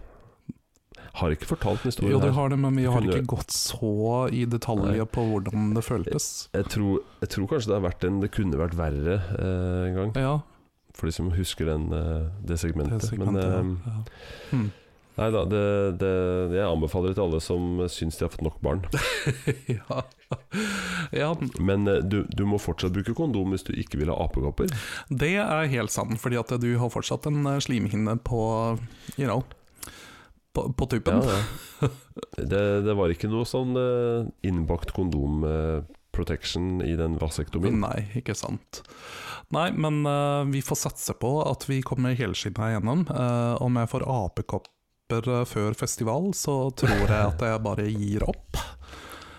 [1.20, 4.28] Har ikke fortalt den historien Jo, det har det, men vi har ikke gått så
[4.32, 6.28] i detaljer på hvordan det føltes.
[6.56, 9.98] Jeg tror, jeg tror kanskje det har vært en Det kunne vært verre eh, en
[9.98, 10.36] gang, Ja,
[10.96, 12.06] for de som husker den, det
[12.46, 13.10] det det segmentet.
[13.10, 13.44] segmentet.
[13.44, 14.04] Men eh, ja.
[14.52, 14.66] hmm.
[15.20, 15.64] nei da, det,
[16.00, 16.16] det,
[16.56, 18.84] jeg anbefaler det til alle som syns de har fått nok barn.
[19.78, 20.02] ja.
[21.12, 24.72] ja, Men eh, du, du må fortsatt bruke kondom hvis du ikke vil ha apekopper.
[25.10, 28.46] det er helt sant, fordi at du har fortsatt en eh, slimhinne på
[29.18, 29.44] You know
[30.54, 31.22] på, på tuppen.
[31.24, 31.90] ja.
[32.36, 35.80] Det, det var ikke noe sånn uh, innbakt kondom uh,
[36.14, 37.80] protection i den vasektomien.
[37.82, 38.84] Nei, ikke sant.
[39.56, 43.08] Nei, men uh, vi får satse på at vi kommer helskinna igjennom.
[43.64, 48.62] Om jeg får apekopper før festival, så tror jeg at jeg bare gir opp.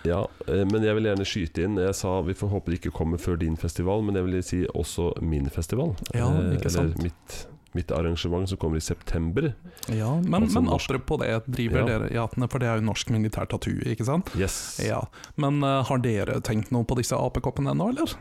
[0.03, 1.77] Ja, men jeg vil gjerne skyte inn.
[1.79, 4.59] Jeg sa vi får håpe det ikke kommer før din festival, men jeg vil si
[4.67, 5.93] også min festival.
[6.11, 6.97] Ja, ikke sant.
[6.97, 7.37] Eller mitt,
[7.75, 9.53] mitt arrangement som kommer i september.
[9.89, 11.85] Ja, men, Altså men apropos det, driver Ja.
[11.85, 14.29] dere jatene, For det er jo norsk militær tattoo, ikke sant?
[14.37, 14.79] Yes.
[14.83, 15.01] Ja,
[15.37, 18.13] Men uh, har dere tenkt noe på disse apekoppene ennå, eller?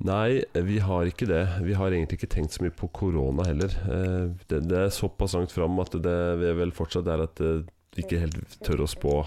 [0.00, 1.42] Nei, vi har ikke det.
[1.66, 3.68] Vi har egentlig ikke tenkt så mye på korona heller.
[3.84, 6.02] Uh, Det, det er såpass langt fram at det
[6.40, 7.62] det er vel fortsatt er at eh,
[7.96, 9.26] vi ikke helt tør å spå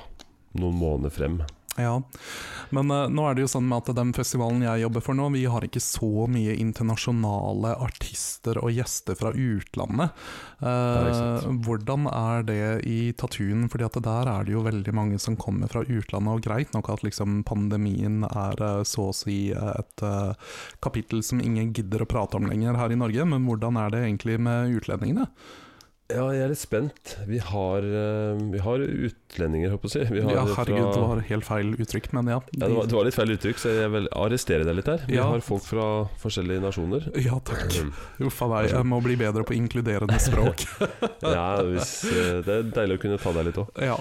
[0.58, 1.42] noen måneder frem.
[1.80, 1.96] Ja,
[2.70, 5.30] men uh, nå er det jo sånn med at den festivalen jeg jobber for nå,
[5.34, 10.14] vi har ikke så mye internasjonale artister og gjester fra utlandet.
[10.62, 13.66] Uh, hvordan er det i Tatuen?
[13.74, 16.92] Fordi at der er det jo veldig mange som kommer fra utlandet, og greit nok
[16.94, 20.34] at liksom pandemien er eh, så å si et uh,
[20.84, 24.06] kapittel som ingen gidder å prate om lenger her i Norge, men hvordan er det
[24.06, 25.28] egentlig med utlendingene?
[26.12, 27.14] Ja, jeg er litt spent.
[27.26, 30.14] Vi har, eh, vi har utlendinger, håper jeg å si.
[30.14, 32.42] Vi har Ja, herregud, det var helt feil uttrykk, men ja.
[32.52, 35.06] ja, det, var, det var litt feil uttrykk, så jeg vil arrestere deg litt der.
[35.08, 35.30] Vi Ja.
[35.32, 35.88] har folk fra
[36.20, 37.08] forskjellige nasjoner.
[37.24, 37.72] Ja, takk.
[37.72, 37.94] Mm.
[38.28, 40.68] Uff a meg, jeg må bli bedre på inkluderende språk.
[41.24, 43.70] Ja, hvis, eh, det er deilig å kunne ta deg litt òg.
[43.80, 43.96] ja,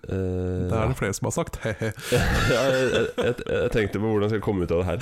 [0.00, 1.56] det er det flere som har sagt.
[1.64, 1.90] He-he.
[2.54, 5.00] ja, jeg, jeg, jeg, tenkte på hvordan jeg skal komme ut av det her.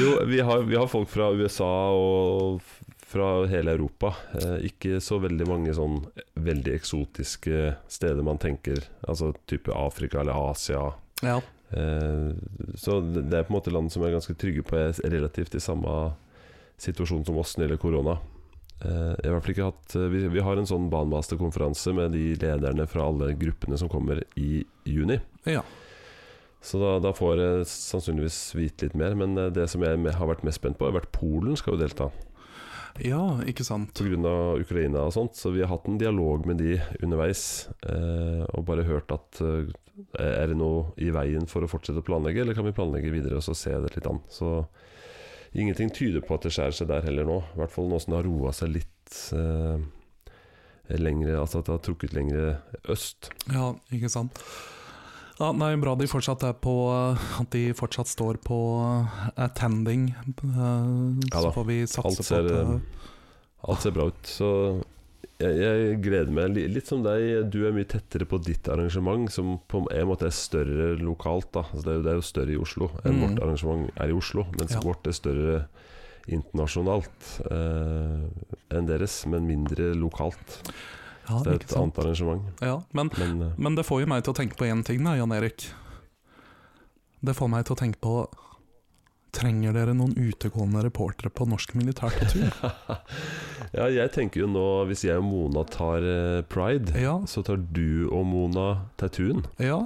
[0.00, 2.60] jo, vi har, vi har folk fra USA og
[3.10, 4.14] fra hele Europa.
[4.38, 6.04] Eh, ikke så veldig mange sånn
[6.38, 8.84] veldig eksotiske steder man tenker.
[9.02, 10.92] Altså type Afrika eller Asia.
[11.26, 11.40] Ja,
[11.70, 12.30] Eh,
[12.74, 15.62] så det er på en måte land som er ganske trygge på er relativt i
[15.62, 16.12] samme
[16.80, 18.16] situasjon som oss når det gjelder korona.
[18.80, 23.06] Eh, jeg har ikke hatt vi, vi har en sånn banemasterkonferanse med de lederne fra
[23.10, 25.20] alle gruppene som kommer i juni.
[25.48, 25.64] ja.
[26.60, 29.14] Så da, da får jeg sannsynligvis vite litt mer.
[29.16, 32.10] Men det som jeg har vært mest spent på, har vært Polen skal jo delta.
[33.04, 33.94] Ja ikke sant.
[33.96, 34.34] Pga.
[34.60, 35.38] Ukraina og sånt.
[35.38, 37.68] Så vi har hatt en dialog med de underveis.
[37.86, 39.70] Eh, og bare hørt at eh,
[40.18, 43.40] er det noe i veien for å fortsette å planlegge, eller kan vi planlegge videre
[43.40, 44.22] og så se det litt an.
[44.32, 44.64] Så
[45.52, 47.40] ingenting tyder på at det skjærer seg der heller nå.
[47.54, 49.88] I hvert fall nå som det har roa seg litt eh,
[50.98, 52.46] lengre Altså at det har trukket lengre
[52.90, 53.30] øst.
[53.52, 54.40] Ja, ikke sant.
[55.40, 56.72] Ja, nei, bra de fortsatt er på
[57.40, 60.10] At de fortsatt står på eh, attending.
[60.12, 63.06] eh, Ja så får vi satse alt på ser, at eh,
[63.70, 64.20] Alt ser bra ut.
[64.28, 64.50] Så
[65.40, 66.52] jeg, jeg gleder meg.
[66.72, 70.36] Litt som deg, du er mye tettere på ditt arrangement, som på en måte er
[70.36, 71.56] større lokalt.
[71.56, 73.22] Altså det, er jo, det er jo større i Oslo enn Mm.
[73.24, 74.44] vårt arrangement er i Oslo.
[74.58, 74.80] Mens Ja.
[74.84, 75.56] vårt er større
[76.28, 80.60] internasjonalt eh, enn deres, men mindre lokalt.
[81.30, 82.50] Ja, Det er et annet arrangement.
[82.64, 85.02] Ja, men, Men uh, men det får jo meg til å tenke på én ting,
[85.06, 85.70] da, Jan Erik.
[87.20, 88.14] Det får meg til å tenke på
[89.30, 92.48] Trenger dere noen utegående reportere på norsk militærtattoo?
[93.78, 97.60] ja, jeg tenker jo nå, hvis jeg og Mona tar eh, pride, ja, så tar
[97.62, 98.66] du og Mona
[98.98, 99.46] tattooen.
[99.62, 99.84] ja.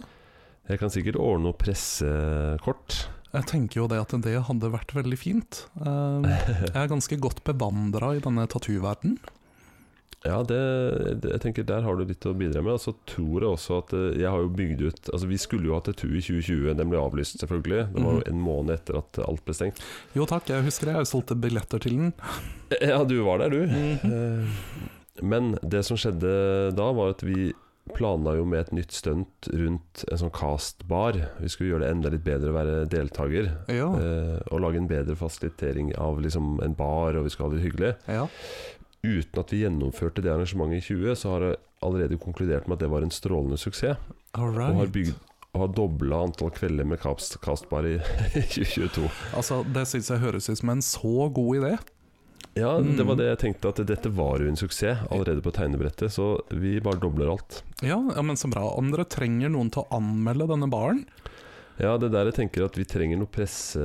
[0.64, 3.03] Jeg kan sikkert ordne noe pressekort.
[3.34, 5.64] Jeg tenker jo det at det hadde vært veldig fint.
[5.76, 6.28] Eh,
[6.70, 9.18] Jeg er ganske godt bevandra i denne tattoo-verdenen.
[10.25, 10.57] Ja, det,
[11.29, 12.72] jeg tenker der har du litt å bidra med.
[12.79, 15.68] Og så tror jeg også at eh, jeg har jo bygd ut Altså Vi skulle
[15.68, 17.83] jo hatt et tur i 2020, den ble avlyst selvfølgelig.
[17.93, 18.31] Det var jo Mhm.
[18.33, 19.83] en måned etter at alt ble stengt.
[20.16, 20.95] Jo takk, jeg husker det.
[21.03, 22.14] Jeg solgte billetter til den.
[22.81, 23.66] Ja, du var der, du.
[23.66, 24.47] Mm -hmm.
[25.22, 27.53] Men det som skjedde da, var at vi
[27.95, 31.12] planla jo med et nytt stunt rundt en sånn castbar.
[31.41, 33.51] Vi skulle gjøre det enda litt bedre å være deltaker.
[33.68, 37.57] Ja, eh, Og lage en bedre fasilitering av liksom en bar, og vi skulle ha
[37.57, 37.95] det hyggelig.
[38.09, 38.27] ja.
[39.05, 42.85] Uten at vi gjennomførte det arrangementet i 20, så har jeg allerede konkludert med at
[42.87, 44.01] det var en strålende suksess.
[44.35, 45.15] All Og har bygd
[45.55, 47.99] og har dobla antall kvelder med kast, kastbar i
[48.35, 49.05] 2022.
[49.39, 51.75] Altså, det syns jeg høres ut som en så god idé.
[52.57, 53.07] Ja, det Mm.
[53.09, 56.11] var det jeg tenkte, at dette var jo en suksess allerede på tegnebrettet.
[56.15, 57.63] Så vi bare dobler alt.
[57.83, 58.65] Ja, ja, men så bra.
[58.79, 61.05] Om dere trenger noen til å anmelde denne baren
[61.81, 63.83] Ja, det er der jeg tenker at vi trenger noe presse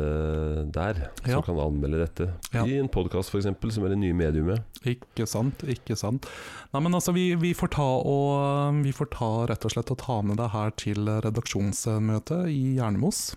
[0.69, 1.39] der, Ja.
[1.39, 2.27] som kan anmelde dette.
[2.53, 2.61] Ja.
[2.65, 4.61] I en podkast f.eks., som er det nye mediumet.
[4.85, 6.27] Ikke sant, ikke sant.
[6.73, 9.97] Nei, men altså, vi, vi, får ta og, vi får ta rett og slett og
[10.03, 13.31] ta med deg her til redaksjonsmøte i Hjernemos.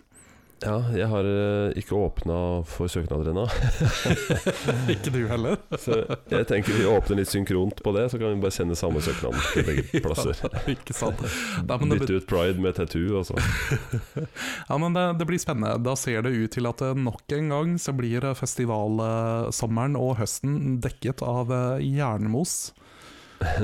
[0.63, 2.37] Ja, jeg har eh, ikke åpna
[2.69, 3.49] for søknader ennå.
[4.95, 5.57] ikke du heller?
[5.83, 5.97] Så
[6.31, 9.35] jeg tenker vi åpner litt synkront på det, så kan vi bare sende samme søknad
[9.51, 10.39] til begge plasser.
[10.39, 11.23] Ja, ikke sant.
[11.67, 13.39] Nei, det, Bytte ut pride med tattoo, altså.
[14.69, 15.81] ja, men det, det blir spennende.
[15.83, 20.79] Da ser det ut til at eh, nok en gang så blir festivalsommeren og høsten
[20.85, 21.51] dekket av
[21.83, 22.71] jernmos.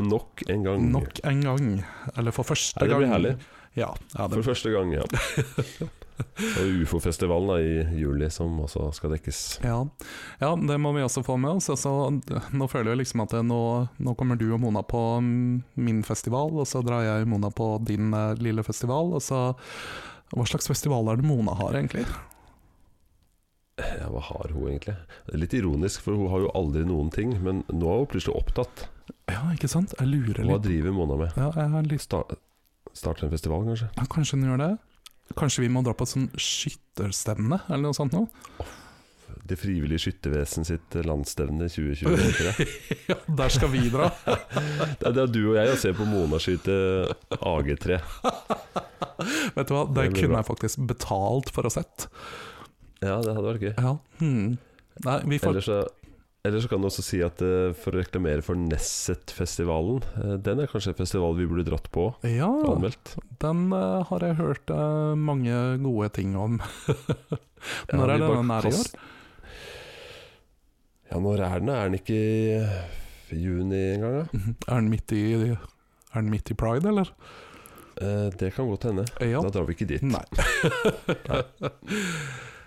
[0.02, 0.90] Nok en gang.
[0.90, 1.70] Nok en gang.
[2.18, 3.04] Eller for første Nei, det gang.
[3.04, 3.36] blir herlig.
[3.78, 5.06] Ja, ja det, For første gang, ja.
[6.82, 9.40] Ufo-festivalen i juli som også skal dekkes.
[9.64, 9.78] ja.
[10.40, 11.68] ja, det må vi også få med oss.
[11.72, 11.92] Altså,
[12.54, 13.60] nå føler jeg liksom at nå,
[13.98, 17.50] nå kommer du og Mona på mm, min festival, og så drar jeg og Mona
[17.54, 19.14] på din eh, lille festival.
[19.18, 19.48] Og så,
[20.34, 22.06] hva slags festival er det Mona har, egentlig?
[23.78, 24.96] Ja, hva har hun egentlig?
[25.26, 28.10] Det er litt ironisk, for hun har jo aldri noen ting, men nå er hun
[28.10, 28.88] plutselig opptatt.
[29.30, 29.94] Ja, ikke sant?
[30.00, 31.38] Jeg lurer Hva driver Mona med?
[31.38, 32.26] Ja, jeg har litt Star
[32.98, 33.88] starte en festival, kanskje?
[33.94, 34.70] ja, Kanskje hun gjør det?
[35.36, 38.28] Kanskje vi må dra på et sånn skytterstevne, eller noe sånt noe?
[39.48, 42.66] Det frivillige skyttervesen sitt landsstevne 2023.
[43.10, 44.10] Ja, der skal vi dra.
[44.98, 46.74] Det er det er du og jeg og ser på Mona skyte
[47.38, 47.96] AG3.
[49.56, 50.40] Vet du hva, det Det kunne bra.
[50.42, 52.08] jeg faktisk betalt for å sett.
[53.00, 53.74] Ja, det hadde vært gøy.
[53.78, 53.94] Ja.
[54.20, 54.56] Hmm.
[55.06, 55.78] Nei, vi får Ellers så,
[56.48, 60.60] ellers så kan du også si at uh, for å reklamere for Nesset-festivalen uh, Den
[60.62, 63.14] er kanskje en festival vi burde dratt på Ja, anmeldt.
[63.42, 64.72] den uh, har jeg hørt
[65.18, 66.58] mange gode ting om.
[67.92, 68.90] Når ja, er den nær i år?
[71.08, 71.70] Ja, når er den?
[71.72, 72.18] Er den ikke
[73.32, 74.16] i juni engang?
[74.18, 74.24] da?
[74.74, 77.08] Er den midt i, er den midt i pride, eller?
[78.38, 79.04] Det kan godt hende.
[79.24, 79.40] Ja.
[79.42, 80.04] Da drar vi ikke dit.
[80.06, 80.22] Nei.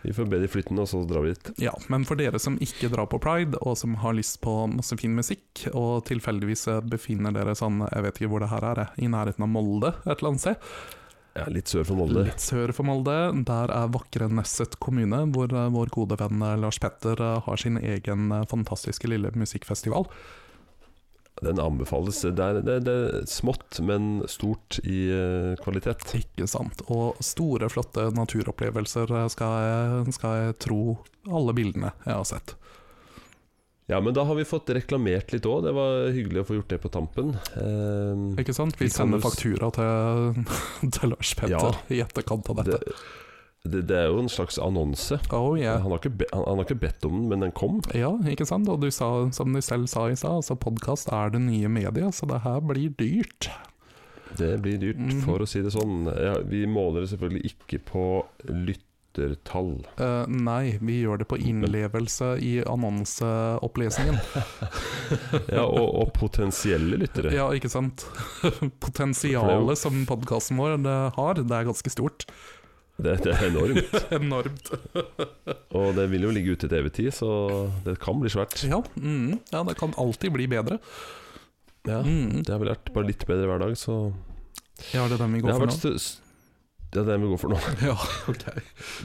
[0.02, 1.52] Vi får be de flytte den, og så drar vi dit.
[1.62, 4.98] Ja, men for dere som ikke drar på pride, og som har lyst på masse
[4.98, 9.12] fin musikk, og tilfeldigvis befinner dere sånn, jeg vet ikke hvor det her er, i
[9.12, 10.74] nærheten av Molde et eller annet sted,
[11.32, 12.26] Ja, litt sør for Molde.
[12.28, 13.14] litt sør for Molde,
[13.48, 17.62] der er vakre Nesset kommune, hvor eh, vår gode venn eh, Lars Petter eh, har
[17.62, 20.10] sin egen fantastiske lille musikkfestival.
[21.42, 22.20] Den anbefales.
[22.22, 26.04] Det er, det, det er smått, men stort i eh, kvalitet.
[26.20, 26.84] Ikke sant.
[26.92, 30.82] Og store, flotte naturopplevelser eh, skal jeg, skal jeg tro
[31.32, 32.56] alle bildene jeg har sett.
[33.90, 35.66] Ja, men da har vi fått reklamert litt òg.
[35.66, 37.34] Det var hyggelig å få gjort det på tampen.
[37.60, 38.78] Eh, Ikke sant?
[38.80, 40.46] Vi Vi sender faktura til,
[41.00, 41.74] til Lars Petter Ja.
[41.92, 42.78] i etterkant av dette.
[42.86, 42.96] det,
[43.64, 45.20] det, det er jo en slags annonse.
[45.30, 45.82] Oh yeah.
[45.82, 47.82] Han, har ikke be, han, han har ikke bedt om den, men den kom.
[47.94, 48.70] Ja, ikke sant?
[48.72, 52.18] Og du sa, som du selv sa i stad, altså podkast er det nye mediet,
[52.18, 53.52] så det her blir dyrt.
[54.40, 55.20] Det blir dyrt, mm.
[55.28, 56.08] for å si det sånn.
[56.10, 58.06] Ja, vi måler det selvfølgelig ikke på
[58.50, 59.76] lyttertall.
[60.00, 64.18] Uh, nei, vi gjør det på innlevelse i annonseopplesningen.
[65.52, 67.34] Ja, og, og potensielle lyttere.
[67.36, 68.06] Ja, ikke sant?
[68.86, 72.24] Potensialet som podkasten vår det har, det er ganske stort.
[73.02, 73.96] Det, det er enormt.
[74.20, 74.72] Enormt.
[75.78, 77.30] Og det vil jo ligge ute til evig tid, så
[77.86, 78.58] det kan bli svært.
[78.70, 80.80] Ja, mm, ja, det kan alltid bli bedre.
[81.88, 82.44] Ja, Mm.
[82.46, 83.96] Det har vel vært bare litt bedre hver dag, så
[84.94, 85.74] Ja, det er den vi går for nå.
[86.92, 87.58] det er den vi går for nå.
[87.82, 87.96] Ja,
[88.30, 88.46] ok.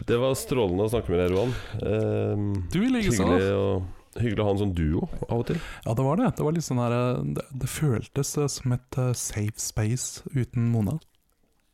[0.09, 1.55] Det var strålende å snakke med deg, Roan.
[1.81, 3.87] Ehm, Du i ligge hyggelig, og,
[4.21, 5.61] hyggelig å ha en sånn duo av og til.
[5.87, 6.29] Ja, det var det.
[6.37, 10.23] Det var litt sånn her eh, Det, det føltes eh, som et eh, safe space
[10.37, 10.99] uten Mona.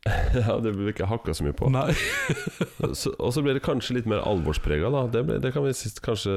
[0.35, 1.69] ja, Det blir ikke hakka så mye på.
[2.99, 5.05] Så, og så blir det kanskje litt mer alvorsprega, da.
[5.07, 6.33] Det, ble, det kan vi sist kanskje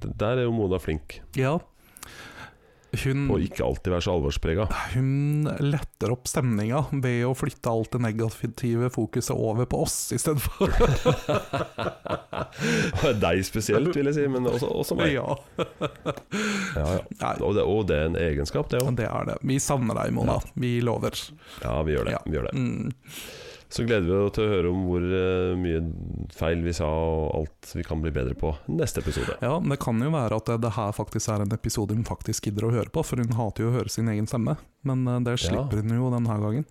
[0.00, 1.18] Der er jo Mona flink.
[1.36, 1.58] Ja.
[3.04, 4.66] Hun, og ikke alltid være så alvorsprega.
[4.94, 10.72] hun letter opp stemninga ved å flytte alt det negative fokuset over på oss istedenfor.
[13.24, 15.14] Deg spesielt, vil jeg si, men også, også meg.
[15.16, 15.26] ja.
[16.76, 17.32] Ja, ja.
[17.40, 18.94] Og, det, og det er en egenskap, det òg.
[18.98, 19.40] det er det.
[19.46, 20.38] Vi savner deg, Mona.
[20.58, 21.16] Vi lover.
[21.62, 22.16] Ja, vi gjør det.
[22.16, 22.22] Ja.
[22.26, 22.54] Vi gjør det.
[22.56, 22.94] Mm.
[23.76, 25.82] Så gleder vi oss til å høre om hvor eh, mye
[26.32, 29.36] feil vi sa, og alt vi kan bli bedre på neste episode.
[29.44, 32.68] Ja, det kan jo være at det, her faktisk er en episode hun faktisk gidder
[32.68, 34.56] å høre på, for hun hater jo å høre sin egen stemme.
[34.88, 36.68] Men eh, det slipper hun jo denne gangen.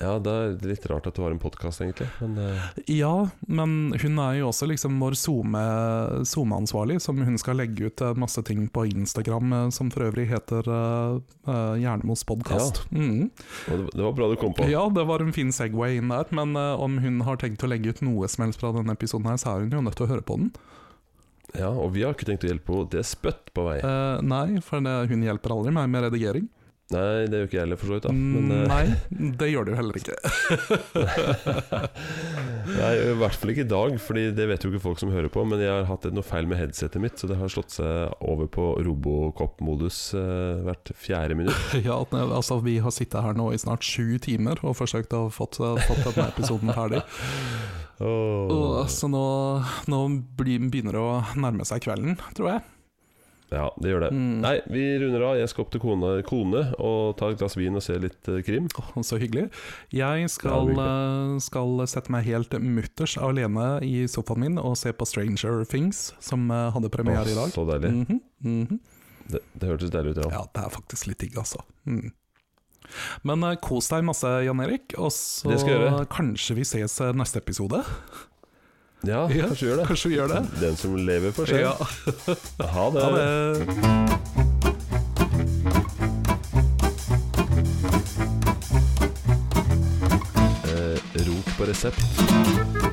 [0.00, 2.06] Ja, det er litt rart at du har en podkast, egentlig.
[2.22, 2.68] Men uh...
[2.88, 8.00] Ja, men hun er jo også liksom vår SoMe- SoMe-ansvarlig, som hun skal legge ut
[8.00, 12.82] eh, masse ting på Instagram, eh, som for øvrig heter uh, Jernemos podkast.
[12.90, 13.28] Mm.
[13.68, 14.70] det, det var bra du kom på.
[14.72, 17.70] Ja, det var en fin Segway inn der, men uh, om hun har tenkt å
[17.70, 20.08] legge ut noe som helst fra denne episoden her, så er hun jo nødt til
[20.08, 20.50] å høre på den.
[21.52, 22.88] Ja, Og vi har ikke tenkt å hjelpe henne.
[22.88, 23.76] Det er spøtt på vei.
[24.24, 26.48] Nei, for det, hun hjelper aldri meg med redigering.
[26.92, 28.04] Nei, det gjør ikke jeg heller, for så vidt.
[28.04, 30.16] da Men, Mm, eh, nei, det gjør du heller ikke.
[32.72, 35.30] Nei, I hvert fall ikke i dag, Fordi det vet jo ikke folk som hører
[35.32, 35.44] på.
[35.48, 38.50] Men jeg har hatt noe feil med headsetet mitt, så det har slått seg over
[38.52, 41.56] på Robocop-modus uh, hvert fjerde minutt.
[41.86, 45.48] Ja, altså Vi har sittet her nå i snart sju timer og forsøkt å få
[45.54, 47.00] denne episoden ferdig.
[48.04, 48.84] oh.
[48.90, 49.24] Så nå,
[49.90, 50.02] nå
[50.36, 52.62] begynner det å nærme seg kvelden, tror jeg.
[53.52, 54.10] Ja, det gjør det.
[54.16, 54.36] Mm.
[54.42, 55.36] Nei, vi runder av.
[55.40, 58.38] Jeg skal opp til kone, kone og ta et glass vin og se litt uh,
[58.46, 58.70] krim.
[58.80, 59.48] Åh, Så hyggelig.
[59.92, 61.42] Jeg skal, Ja, hyggelig.
[61.46, 66.48] skal sette meg helt mutters alene i sofaen min og se på Stranger Things, som
[66.50, 67.52] eh, hadde premiere i Åh, dag.
[67.54, 67.92] Så deilig.
[68.00, 68.80] Mhm, mhm.
[69.32, 70.32] Det, det hørtes deilig ut, ja.
[70.40, 71.60] Ja, det er faktisk litt digg, altså.
[71.86, 72.10] Mm.
[73.28, 75.54] Men uh, kos deg masse, Jan Erik, og så
[76.12, 77.84] kanskje vi ses eh, neste episode?
[79.02, 79.86] Ja, Ja, kanskje gjør det.
[79.90, 80.42] Kanskje vi gjør det?
[80.60, 81.60] Den som lever, får se.
[81.60, 81.74] Ja.
[82.76, 83.02] Ha det.
[83.02, 83.26] Ha det.
[90.70, 92.91] Eh, resept.